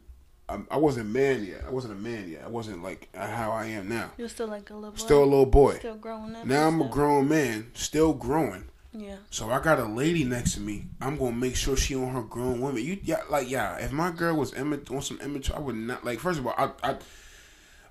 um, 0.48 0.66
I 0.70 0.78
wasn't 0.78 1.10
man 1.10 1.44
yet. 1.44 1.64
I 1.66 1.70
wasn't 1.70 1.92
a 1.92 1.96
man 1.96 2.30
yet. 2.30 2.42
I 2.46 2.48
wasn't 2.48 2.82
like 2.82 3.08
how 3.14 3.52
I 3.52 3.66
am 3.66 3.88
now. 3.90 4.10
You're 4.16 4.28
still 4.30 4.46
like 4.48 4.70
a 4.70 4.74
little 4.74 4.92
boy. 4.92 4.96
Still 4.96 5.22
a 5.22 5.26
little 5.26 5.46
boy. 5.46 5.74
Still 5.74 5.96
growing 5.96 6.34
up. 6.34 6.46
Now 6.46 6.66
I'm 6.68 6.80
a 6.80 6.88
grown 6.88 7.28
man, 7.28 7.70
still 7.74 8.14
growing. 8.14 8.64
Yeah. 8.96 9.16
So 9.30 9.50
I 9.50 9.60
got 9.60 9.80
a 9.80 9.84
lady 9.84 10.22
next 10.24 10.54
to 10.54 10.60
me. 10.60 10.86
I'm 11.00 11.16
gonna 11.18 11.32
make 11.36 11.56
sure 11.56 11.76
she 11.76 11.94
on 11.96 12.12
her 12.12 12.22
grown 12.22 12.60
women. 12.60 12.82
You 12.84 12.98
yeah, 13.02 13.22
like 13.28 13.50
yeah. 13.50 13.76
If 13.78 13.90
my 13.92 14.10
girl 14.12 14.36
was 14.36 14.54
imma- 14.54 14.78
on 14.90 15.02
some 15.02 15.20
immature, 15.20 15.56
I 15.56 15.58
would 15.58 15.74
not 15.76 16.04
like. 16.04 16.20
First 16.20 16.38
of 16.38 16.46
all, 16.46 16.54
I 16.56 16.70
I 16.82 16.96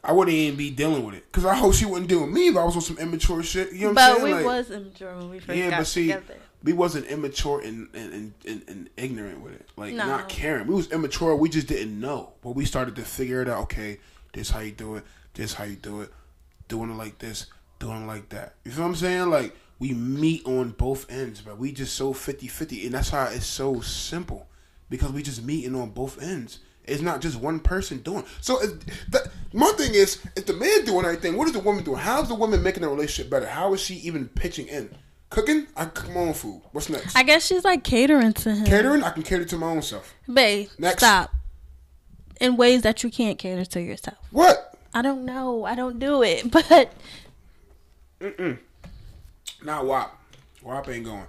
I 0.05 0.11
wouldn't 0.13 0.35
even 0.35 0.57
be 0.57 0.69
dealing 0.69 1.05
with 1.05 1.15
it 1.15 1.25
because 1.31 1.45
I 1.45 1.55
hope 1.55 1.73
she 1.73 1.85
wouldn't 1.85 2.09
deal 2.09 2.21
with 2.21 2.29
me 2.31 2.47
if 2.47 2.55
I 2.57 2.63
was 2.63 2.75
on 2.75 2.81
some 2.81 2.97
immature 2.99 3.43
shit. 3.43 3.73
You 3.73 3.81
know 3.81 3.87
what 3.87 3.95
but 3.95 4.01
I'm 4.01 4.15
saying? 4.17 4.21
But 4.21 4.27
we 4.27 4.33
Like, 4.33 4.45
was 4.45 4.71
immature 4.71 5.17
when 5.17 5.29
we 5.29 5.39
first 5.39 5.57
yeah, 5.57 5.69
got 5.71 5.77
but 5.79 5.87
see, 5.87 6.07
together. 6.07 6.35
we 6.63 6.73
wasn't 6.73 7.05
immature 7.07 7.59
and, 7.61 7.87
and, 7.93 8.13
and, 8.13 8.33
and, 8.45 8.63
and 8.67 8.89
ignorant 8.97 9.41
with 9.41 9.53
it, 9.53 9.69
like 9.77 9.93
No. 9.93 10.05
not 10.05 10.29
caring. 10.29 10.67
We 10.67 10.75
was 10.75 10.91
immature. 10.91 11.35
We 11.35 11.49
just 11.49 11.67
didn't 11.67 11.99
know, 11.99 12.33
but 12.41 12.51
we 12.51 12.63
started 12.65 12.95
to 12.95 13.01
figure 13.03 13.41
it 13.41 13.49
out. 13.49 13.63
Okay, 13.63 13.99
this 14.33 14.49
how 14.51 14.59
you 14.61 14.71
do 14.71 14.95
it. 14.95 15.03
This 15.33 15.53
how 15.53 15.63
you 15.65 15.75
do 15.75 16.01
it. 16.01 16.11
Doing 16.69 16.89
it 16.91 16.95
like 16.95 17.19
this. 17.19 17.47
Doing 17.79 18.03
it 18.03 18.07
like 18.07 18.29
that. 18.29 18.55
You 18.65 18.71
feel 18.71 18.83
what 18.83 18.89
I'm 18.89 18.95
saying? 18.95 19.29
Like 19.29 19.55
we 19.83 19.91
meet 19.93 20.45
on 20.45 20.69
both 20.69 21.11
ends, 21.11 21.41
but 21.41 21.57
we 21.57 21.73
just 21.73 21.93
so 21.97 22.13
50-50. 22.13 22.85
and 22.85 22.93
that's 22.95 23.09
how 23.09 23.25
it's 23.25 23.45
so 23.45 23.81
simple 23.81 24.47
because 24.89 25.11
we 25.11 25.21
just 25.21 25.43
meeting 25.43 25.75
on 25.75 25.89
both 25.89 26.21
ends. 26.23 26.59
It's 26.85 27.01
not 27.01 27.19
just 27.19 27.37
one 27.37 27.59
person 27.59 27.97
doing. 27.97 28.23
So 28.39 28.61
it, 28.61 28.79
the, 29.09 29.29
my 29.51 29.73
thing 29.73 29.93
is, 29.93 30.23
if 30.37 30.45
the 30.45 30.53
man 30.53 30.85
doing 30.85 31.05
anything, 31.05 31.35
what 31.35 31.47
is 31.47 31.53
the 31.53 31.59
woman 31.59 31.83
doing? 31.83 31.97
How's 31.97 32.29
the 32.29 32.33
woman 32.35 32.63
making 32.63 32.83
the 32.83 32.87
relationship 32.87 33.29
better? 33.29 33.45
How 33.45 33.73
is 33.73 33.81
she 33.81 33.95
even 33.95 34.29
pitching 34.29 34.67
in? 34.67 34.89
Cooking? 35.29 35.67
I 35.75 35.83
cook 35.87 36.09
my 36.13 36.21
own 36.21 36.33
food. 36.33 36.61
What's 36.71 36.87
next? 36.87 37.13
I 37.13 37.23
guess 37.23 37.45
she's 37.45 37.65
like 37.65 37.83
catering 37.83 38.31
to 38.31 38.55
him. 38.55 38.65
Catering? 38.65 39.03
I 39.03 39.09
can 39.09 39.23
cater 39.23 39.43
to 39.43 39.57
my 39.57 39.67
own 39.67 39.81
self. 39.81 40.15
Babe, 40.33 40.69
Next. 40.77 40.99
stop. 40.99 41.29
In 42.39 42.55
ways 42.55 42.83
that 42.83 43.03
you 43.03 43.09
can't 43.11 43.37
cater 43.37 43.65
to 43.65 43.81
yourself. 43.81 44.17
What? 44.31 44.77
I 44.93 45.01
don't 45.01 45.25
know. 45.25 45.65
I 45.65 45.75
don't 45.75 45.99
do 45.99 46.23
it, 46.23 46.49
but 46.69 46.93
Not 49.63 49.85
WAP. 49.85 50.19
WAP 50.61 50.89
ain't 50.89 51.05
going. 51.05 51.25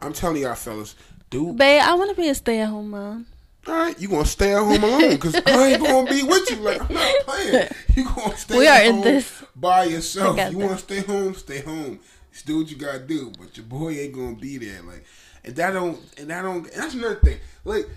I'm 0.00 0.12
telling 0.12 0.42
y'all, 0.42 0.54
fellas, 0.54 0.96
dude. 1.30 1.56
babe, 1.56 1.82
I 1.82 1.94
want 1.94 2.10
to 2.10 2.20
be 2.20 2.28
a 2.28 2.34
stay-at-home 2.34 2.90
mom. 2.90 3.26
All 3.64 3.74
right, 3.74 4.00
you 4.00 4.08
gonna 4.08 4.24
stay 4.24 4.54
at 4.54 4.58
home 4.58 4.82
alone 4.82 5.10
because 5.10 5.36
I 5.36 5.66
ain't 5.68 5.82
gonna 5.82 6.10
be 6.10 6.24
with 6.24 6.50
you. 6.50 6.56
Like 6.56 6.80
I'm 6.80 6.92
not 6.92 7.14
playing. 7.24 7.68
You 7.94 8.04
gonna 8.04 8.36
stay. 8.36 8.58
We 8.58 8.66
at 8.66 8.82
are 8.82 8.84
in 8.88 8.94
home 8.96 9.04
this 9.04 9.44
by 9.54 9.84
yourself. 9.84 10.50
You 10.50 10.58
want 10.58 10.72
to 10.72 10.78
stay 10.78 10.98
home? 11.00 11.34
Stay 11.34 11.60
home. 11.60 12.00
Just 12.32 12.44
do 12.46 12.58
what 12.58 12.70
you 12.70 12.76
gotta 12.76 12.98
do. 12.98 13.30
But 13.38 13.56
your 13.56 13.66
boy 13.66 13.90
ain't 13.92 14.14
gonna 14.14 14.34
be 14.34 14.58
there. 14.58 14.82
Like, 14.82 15.04
and 15.44 15.54
that 15.54 15.70
don't. 15.72 15.96
And 16.18 16.28
that 16.30 16.42
don't. 16.42 16.66
And 16.66 16.82
that's 16.82 16.94
another 16.94 17.20
thing. 17.20 17.38
Like, 17.64 17.88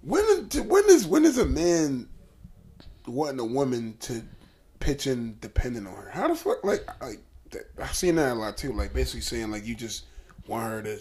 when 0.00 0.24
when 0.24 0.84
is 0.86 1.06
when 1.06 1.26
is 1.26 1.36
a 1.36 1.44
man 1.44 2.08
wanting 3.06 3.40
a 3.40 3.44
woman 3.44 3.96
to 4.00 4.22
pitch 4.80 5.06
in 5.06 5.36
depending 5.42 5.86
on 5.86 5.94
her? 5.94 6.08
How 6.10 6.26
the 6.26 6.34
fuck? 6.34 6.64
Like, 6.64 6.86
like 7.02 7.20
I've 7.80 7.94
seen 7.94 8.16
that 8.16 8.32
a 8.32 8.34
lot 8.34 8.56
too. 8.56 8.72
Like, 8.72 8.92
basically 8.92 9.20
saying 9.20 9.50
like 9.50 9.66
you 9.66 9.74
just 9.74 10.04
want 10.46 10.64
her 10.70 10.82
to. 10.82 11.00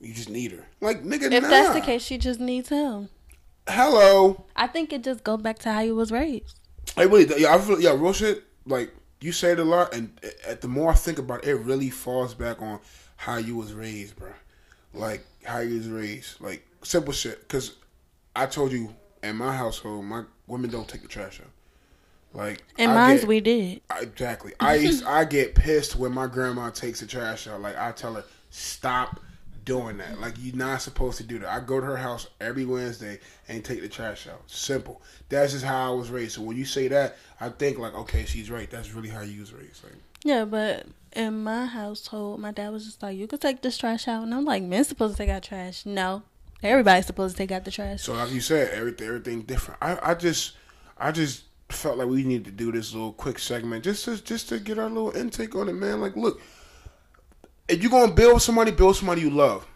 You 0.00 0.14
just 0.14 0.30
need 0.30 0.52
her. 0.52 0.64
Like, 0.80 1.02
nigga, 1.02 1.32
If 1.32 1.42
nah. 1.42 1.48
that's 1.48 1.74
the 1.74 1.80
case, 1.80 2.02
she 2.02 2.18
just 2.18 2.38
needs 2.38 2.68
him. 2.68 3.08
Hello. 3.68 4.44
I 4.54 4.68
think 4.68 4.92
it 4.92 5.02
just 5.02 5.24
goes 5.24 5.42
back 5.42 5.58
to 5.60 5.72
how 5.72 5.80
you 5.80 5.96
was 5.96 6.12
raised. 6.12 6.60
Hey, 6.94 7.06
really, 7.06 7.26
yeah, 7.40 7.54
I 7.54 7.58
feel, 7.58 7.80
yeah, 7.80 7.90
real 7.90 8.12
shit. 8.12 8.44
Like 8.64 8.94
you 9.20 9.32
say 9.32 9.52
it 9.52 9.58
a 9.58 9.64
lot, 9.64 9.94
and 9.94 10.12
at 10.46 10.60
the 10.60 10.68
more 10.68 10.90
I 10.90 10.94
think 10.94 11.18
about 11.18 11.44
it, 11.44 11.50
it 11.50 11.56
really 11.56 11.90
falls 11.90 12.34
back 12.34 12.62
on 12.62 12.80
how 13.16 13.36
you 13.36 13.56
was 13.56 13.72
raised, 13.72 14.16
bro. 14.16 14.30
Like 14.94 15.24
how 15.44 15.58
you 15.58 15.76
was 15.76 15.88
raised, 15.88 16.40
like 16.40 16.66
simple 16.82 17.12
shit. 17.12 17.40
Because 17.40 17.76
I 18.36 18.46
told 18.46 18.72
you, 18.72 18.94
in 19.22 19.36
my 19.36 19.54
household, 19.54 20.04
my 20.04 20.24
women 20.46 20.70
don't 20.70 20.88
take 20.88 21.02
the 21.02 21.08
trash 21.08 21.40
out. 21.40 21.50
Like 22.34 22.62
And 22.78 22.94
mine's 22.94 23.24
we 23.26 23.40
did. 23.40 23.80
I- 23.90 24.00
Exactly. 24.00 24.52
I 24.60 24.92
I 25.06 25.24
get 25.24 25.54
pissed 25.54 25.96
when 25.96 26.12
my 26.12 26.26
grandma 26.26 26.70
takes 26.70 27.00
the 27.00 27.06
trash 27.06 27.46
out. 27.48 27.60
Like 27.60 27.76
I 27.78 27.92
tell 27.92 28.14
her, 28.14 28.24
stop 28.50 29.20
doing 29.64 29.98
that. 29.98 30.20
Like 30.20 30.34
you're 30.38 30.56
not 30.56 30.80
supposed 30.82 31.18
to 31.18 31.24
do 31.24 31.38
that. 31.40 31.48
I 31.48 31.60
go 31.60 31.80
to 31.80 31.86
her 31.86 31.96
house 31.96 32.26
every 32.40 32.64
Wednesday 32.64 33.18
and 33.48 33.64
take 33.64 33.80
the 33.82 33.88
trash 33.88 34.26
out. 34.28 34.42
Simple. 34.46 35.02
That's 35.28 35.52
just 35.52 35.64
how 35.64 35.92
I 35.92 35.94
was 35.94 36.10
raised. 36.10 36.32
So 36.32 36.42
when 36.42 36.56
you 36.56 36.64
say 36.64 36.88
that, 36.88 37.16
I 37.40 37.48
think 37.50 37.78
like, 37.78 37.94
okay, 37.94 38.24
she's 38.24 38.50
right. 38.50 38.70
That's 38.70 38.92
really 38.92 39.08
how 39.10 39.20
you 39.22 39.40
was 39.40 39.52
raised. 39.52 39.84
Like, 39.84 39.94
Yeah, 40.24 40.44
but 40.44 40.86
in 41.12 41.42
my 41.44 41.66
household, 41.66 42.40
my 42.40 42.50
dad 42.52 42.70
was 42.70 42.84
just 42.84 43.02
like, 43.02 43.16
"You 43.16 43.26
could 43.26 43.40
take 43.40 43.62
this 43.62 43.78
trash 43.78 44.06
out," 44.08 44.22
and 44.22 44.34
I'm 44.34 44.44
like, 44.44 44.62
"Men's 44.62 44.88
supposed 44.88 45.16
to 45.16 45.22
take 45.22 45.30
out 45.30 45.42
trash." 45.42 45.84
No, 45.86 46.22
everybody's 46.62 47.06
supposed 47.06 47.36
to 47.36 47.42
take 47.42 47.50
out 47.52 47.64
the 47.64 47.70
trash. 47.70 48.02
so 48.02 48.12
like 48.14 48.30
you 48.30 48.40
said, 48.40 48.70
everything, 48.74 49.06
everything 49.08 49.42
different. 49.42 49.78
I, 49.82 50.10
I 50.10 50.14
just, 50.14 50.52
I 50.98 51.10
just 51.12 51.44
felt 51.70 51.98
like 51.98 52.08
we 52.08 52.24
needed 52.24 52.46
to 52.46 52.50
do 52.50 52.72
this 52.72 52.92
little 52.92 53.12
quick 53.12 53.38
segment 53.38 53.84
just 53.84 54.04
to, 54.04 54.22
just 54.22 54.48
to 54.48 54.58
get 54.58 54.78
our 54.78 54.88
little 54.88 55.12
intake 55.12 55.54
on 55.54 55.68
it, 55.68 55.74
man. 55.74 56.00
Like, 56.00 56.16
look, 56.16 56.40
if 57.68 57.82
you're 57.82 57.90
gonna 57.90 58.12
build 58.12 58.42
somebody, 58.42 58.70
build 58.70 58.96
somebody 58.96 59.20
you 59.20 59.30
love. 59.30 59.66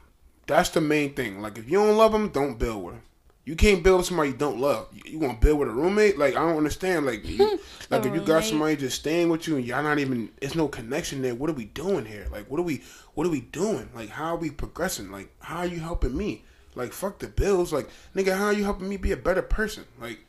That's 0.47 0.71
the 0.71 0.81
main 0.81 1.15
thing. 1.15 1.41
Like 1.41 1.59
if 1.59 1.69
you 1.69 1.79
don't 1.79 1.97
love 1.97 2.13
them, 2.13 2.31
don't 2.31 2.59
build 2.59 2.85
with 2.85 2.95
them. 2.95 3.03
You 3.45 3.57
can't 3.57 3.83
build 3.83 3.99
with 3.99 4.07
somebody 4.07 4.31
you 4.31 4.37
don't 4.37 4.61
love. 4.61 4.89
You, 4.93 5.13
you 5.13 5.19
want 5.19 5.41
to 5.41 5.47
build 5.47 5.59
with 5.59 5.69
a 5.69 5.73
roommate? 5.73 6.19
Like 6.19 6.37
I 6.37 6.41
don't 6.41 6.57
understand. 6.57 7.07
Like, 7.07 7.27
you, 7.29 7.39
like 7.91 8.07
if 8.07 8.15
you 8.15 8.21
got 8.21 8.45
somebody 8.45 8.77
just 8.77 8.99
staying 8.99 9.29
with 9.29 9.47
you 9.47 9.57
and 9.57 9.65
y'all 9.65 9.83
not 9.83 9.99
even, 9.99 10.31
it's 10.41 10.55
no 10.55 10.69
connection 10.69 11.23
there. 11.23 11.35
What 11.35 11.51
are 11.51 11.55
we 11.55 11.67
doing 11.67 12.05
here? 12.05 12.27
Like, 12.31 12.51
what 12.51 12.59
are 12.59 12.65
we, 12.65 12.83
what 13.15 13.27
are 13.27 13.31
we 13.31 13.41
doing? 13.41 13.91
Like, 13.95 14.11
how 14.11 14.35
are 14.35 14.39
we 14.39 14.51
progressing? 14.51 15.11
Like, 15.11 15.33
how 15.41 15.59
are 15.59 15.67
you 15.67 15.81
helping 15.81 16.17
me? 16.17 16.45
Like, 16.75 16.93
fuck 16.93 17.19
the 17.19 17.29
bills. 17.29 17.73
Like, 17.73 17.89
nigga, 18.17 18.37
how 18.37 18.47
are 18.47 18.53
you 18.53 18.65
helping 18.65 18.89
me 18.89 18.97
be 18.97 19.13
a 19.13 19.17
better 19.17 19.43
person? 19.43 19.85
Like, 20.01 20.21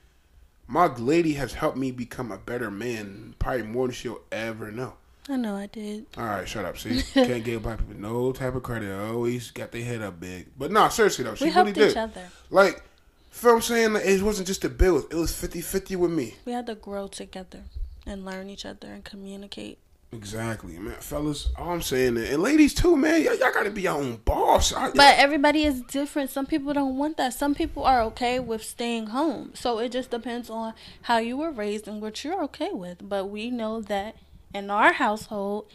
my 0.67 0.87
lady 0.87 1.33
has 1.33 1.53
helped 1.53 1.77
me 1.77 1.91
become 1.91 2.31
a 2.31 2.37
better 2.37 2.71
man, 2.71 3.35
probably 3.39 3.63
more 3.63 3.87
than 3.87 3.93
she'll 3.93 4.21
ever 4.31 4.71
know. 4.71 4.93
I 5.29 5.37
know 5.37 5.55
I 5.55 5.67
did. 5.67 6.05
All 6.17 6.25
right, 6.25 6.47
shut 6.47 6.65
up. 6.65 6.77
See, 6.77 7.01
can't 7.13 7.43
give 7.43 7.63
black 7.63 7.79
people 7.79 7.95
no 7.95 8.31
type 8.33 8.55
of 8.55 8.63
credit. 8.63 8.91
Always 8.93 9.51
got 9.51 9.71
their 9.71 9.83
head 9.83 10.01
up 10.01 10.19
big. 10.19 10.47
But 10.57 10.71
nah, 10.71 10.89
seriously 10.89 11.23
though, 11.23 11.35
she 11.35 11.45
we 11.45 11.51
really 11.51 11.55
helped 11.55 11.73
did. 11.75 11.91
each 11.91 11.97
other. 11.97 12.29
Like, 12.49 12.83
feel 13.29 13.51
what 13.51 13.55
I'm 13.57 13.61
saying? 13.61 13.93
Like, 13.93 14.05
it 14.05 14.21
wasn't 14.21 14.47
just 14.47 14.63
the 14.63 14.69
bills. 14.69 15.05
It 15.09 15.15
was 15.15 15.31
50-50 15.31 15.95
with 15.95 16.11
me. 16.11 16.35
We 16.45 16.51
had 16.51 16.65
to 16.67 16.75
grow 16.75 17.07
together 17.07 17.63
and 18.05 18.25
learn 18.25 18.49
each 18.49 18.65
other 18.65 18.87
and 18.87 19.03
communicate. 19.03 19.79
Exactly, 20.13 20.77
man. 20.77 20.95
Fellas, 20.99 21.49
all 21.57 21.71
I'm 21.71 21.81
saying, 21.81 22.17
and 22.17 22.41
ladies 22.41 22.73
too, 22.73 22.95
man. 22.95 23.23
Y'all, 23.23 23.35
y'all 23.35 23.51
got 23.51 23.63
to 23.63 23.71
be 23.71 23.83
your 23.83 23.95
own 23.95 24.17
boss. 24.17 24.71
I, 24.73 24.91
But 24.91 25.17
everybody 25.17 25.63
is 25.63 25.81
different. 25.81 26.29
Some 26.29 26.45
people 26.45 26.73
don't 26.73 26.97
want 26.97 27.17
that. 27.17 27.33
Some 27.33 27.55
people 27.55 27.83
are 27.83 28.01
okay 28.03 28.39
with 28.39 28.63
staying 28.63 29.07
home. 29.07 29.51
So 29.53 29.79
it 29.79 29.91
just 29.91 30.11
depends 30.11 30.49
on 30.49 30.73
how 31.03 31.17
you 31.17 31.37
were 31.37 31.51
raised 31.51 31.87
and 31.87 32.01
what 32.01 32.23
you're 32.23 32.43
okay 32.43 32.71
with. 32.71 33.07
But 33.07 33.25
we 33.29 33.49
know 33.49 33.81
that 33.81 34.15
in 34.53 34.69
our 34.69 34.93
household, 34.93 35.67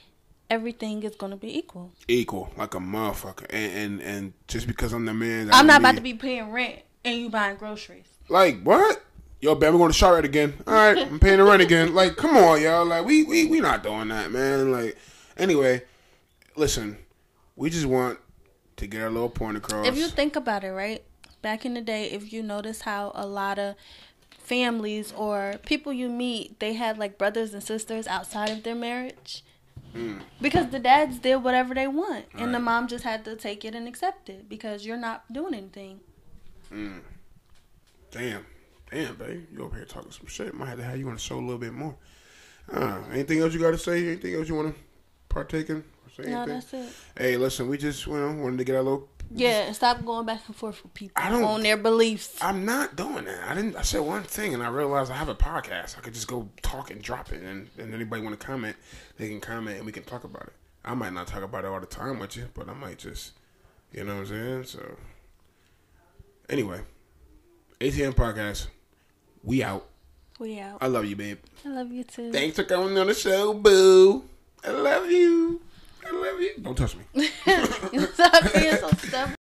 everything 0.48 1.02
is 1.02 1.14
going 1.16 1.30
to 1.30 1.36
be 1.36 1.56
equal. 1.58 1.92
equal, 2.06 2.50
like 2.56 2.74
a 2.74 2.78
motherfucker. 2.78 3.46
And 3.50 3.72
and, 3.72 4.02
and 4.02 4.32
just 4.46 4.66
because 4.66 4.92
I'm 4.92 5.04
the 5.04 5.14
man, 5.14 5.50
I'm 5.52 5.66
not 5.66 5.80
about 5.80 5.96
to 5.96 6.02
be 6.02 6.14
paying 6.14 6.52
rent 6.52 6.80
and 7.04 7.20
you 7.20 7.30
buying 7.30 7.56
groceries. 7.56 8.06
Like 8.28 8.62
what? 8.62 9.02
Yo, 9.40 9.54
babe, 9.54 9.72
we're 9.72 9.78
going 9.78 9.92
to 9.92 9.96
Charlotte 9.96 10.24
again. 10.24 10.52
All 10.66 10.74
right, 10.74 10.98
I'm 10.98 11.20
paying 11.20 11.38
the 11.38 11.44
rent 11.44 11.62
again. 11.62 11.94
Like, 11.94 12.16
come 12.16 12.36
on, 12.36 12.60
y'all. 12.60 12.84
Like, 12.84 13.04
we 13.04 13.22
we 13.22 13.46
we 13.46 13.60
not 13.60 13.84
doing 13.84 14.08
that, 14.08 14.32
man. 14.32 14.72
Like, 14.72 14.96
anyway, 15.36 15.82
listen, 16.56 16.98
we 17.54 17.70
just 17.70 17.86
want 17.86 18.18
to 18.76 18.86
get 18.86 19.02
our 19.02 19.10
little 19.10 19.28
point 19.28 19.56
across. 19.56 19.86
If 19.86 19.96
you 19.96 20.08
think 20.08 20.34
about 20.34 20.64
it, 20.64 20.72
right? 20.72 21.04
Back 21.40 21.64
in 21.64 21.74
the 21.74 21.80
day, 21.80 22.10
if 22.10 22.32
you 22.32 22.42
notice 22.42 22.80
how 22.80 23.12
a 23.14 23.26
lot 23.26 23.60
of 23.60 23.76
families 24.38 25.12
or 25.12 25.54
people 25.64 25.92
you 25.92 26.08
meet, 26.08 26.58
they 26.58 26.72
had 26.72 26.98
like 26.98 27.16
brothers 27.16 27.54
and 27.54 27.62
sisters 27.62 28.08
outside 28.08 28.50
of 28.50 28.64
their 28.64 28.74
marriage. 28.74 29.44
Mm. 29.94 30.20
Because 30.40 30.70
the 30.70 30.78
dads 30.78 31.18
did 31.18 31.36
whatever 31.36 31.74
they 31.74 31.86
want, 31.86 32.26
and 32.34 32.52
the 32.52 32.58
mom 32.58 32.88
just 32.88 33.04
had 33.04 33.24
to 33.24 33.36
take 33.36 33.64
it 33.64 33.74
and 33.74 33.86
accept 33.88 34.28
it 34.28 34.48
because 34.48 34.84
you're 34.84 34.98
not 34.98 35.32
doing 35.32 35.54
anything. 35.54 36.00
Mm. 36.72 37.00
Damn, 38.10 38.44
damn, 38.90 39.14
babe, 39.16 39.46
you 39.52 39.64
over 39.64 39.76
here 39.76 39.84
talking 39.84 40.10
some 40.10 40.26
shit. 40.26 40.54
Might 40.54 40.68
have 40.68 40.78
to 40.78 40.84
have 40.84 40.98
you 40.98 41.06
on 41.08 41.14
the 41.14 41.20
show 41.20 41.36
a 41.36 41.40
little 41.40 41.58
bit 41.58 41.72
more. 41.72 41.94
Uh, 42.72 43.00
anything 43.12 43.40
else 43.40 43.54
you 43.54 43.60
got 43.60 43.70
to 43.70 43.78
say? 43.78 44.06
Anything 44.06 44.34
else 44.34 44.48
you 44.48 44.54
want 44.54 44.74
to 44.74 44.80
partake 45.28 45.70
in? 45.70 45.76
Or 45.78 46.10
say 46.24 46.30
No, 46.30 46.42
anything? 46.42 46.54
that's 46.54 46.74
it. 46.74 46.92
Hey, 47.16 47.36
listen, 47.36 47.68
we 47.68 47.78
just 47.78 48.06
you 48.06 48.14
know 48.14 48.32
wanted 48.32 48.58
to 48.58 48.64
get 48.64 48.76
our 48.76 48.82
little. 48.82 49.08
Yeah, 49.30 49.66
and 49.66 49.76
stop 49.76 50.02
going 50.06 50.24
back 50.24 50.40
and 50.46 50.56
forth 50.56 50.82
with 50.82 50.94
people 50.94 51.12
I 51.22 51.28
don't- 51.28 51.44
on 51.44 51.62
their 51.62 51.76
beliefs. 51.76 52.38
I'm 52.40 52.64
not 52.64 52.96
doing 52.96 53.26
that. 53.26 53.46
I 53.46 53.54
didn't. 53.54 53.76
I 53.76 53.82
said 53.82 54.00
one 54.00 54.22
thing, 54.22 54.54
and 54.54 54.62
I 54.62 54.68
realized 54.68 55.10
I 55.10 55.16
have 55.16 55.28
a 55.28 55.34
podcast. 55.34 55.98
I 55.98 56.00
could 56.00 56.14
just 56.14 56.28
go 56.28 56.48
talk 56.62 56.90
and 56.90 57.02
drop 57.02 57.30
it, 57.32 57.42
and, 57.42 57.68
and 57.78 57.92
anybody 57.94 58.22
want 58.22 58.38
to 58.40 58.46
comment, 58.46 58.76
they 59.18 59.28
can 59.28 59.40
comment, 59.40 59.76
and 59.76 59.84
we 59.86 59.92
can 59.92 60.02
talk 60.04 60.24
about 60.24 60.44
it. 60.44 60.52
I 60.84 60.94
might 60.94 61.12
not 61.12 61.26
talk 61.26 61.42
about 61.42 61.64
it 61.64 61.68
all 61.68 61.78
the 61.80 61.84
time 61.86 62.18
with 62.18 62.38
you, 62.38 62.48
but 62.54 62.70
I 62.70 62.72
might 62.72 62.96
just, 62.98 63.32
you 63.92 64.02
know 64.04 64.14
what 64.14 64.20
I'm 64.20 64.26
saying. 64.28 64.64
So, 64.64 64.96
anyway, 66.48 66.80
ATM 67.80 68.14
podcast, 68.14 68.68
we 69.42 69.62
out. 69.62 69.86
We 70.38 70.60
out. 70.60 70.78
I 70.80 70.86
love 70.86 71.04
you, 71.04 71.16
babe. 71.16 71.38
I 71.64 71.68
love 71.68 71.90
you 71.90 72.04
too. 72.04 72.32
Thanks 72.32 72.56
for 72.56 72.64
coming 72.64 72.96
on 72.98 73.06
the 73.08 73.14
show, 73.14 73.54
boo. 73.54 74.24
I 74.64 74.70
love 74.70 75.10
you. 75.10 75.60
I 76.06 76.10
love 76.10 76.40
you. 76.40 76.52
Don't 76.62 76.76
touch 76.76 76.94
me. 76.96 77.24
Stop 78.14 78.52
being 78.52 78.76
so 78.76 78.90
stubborn. 78.90 79.37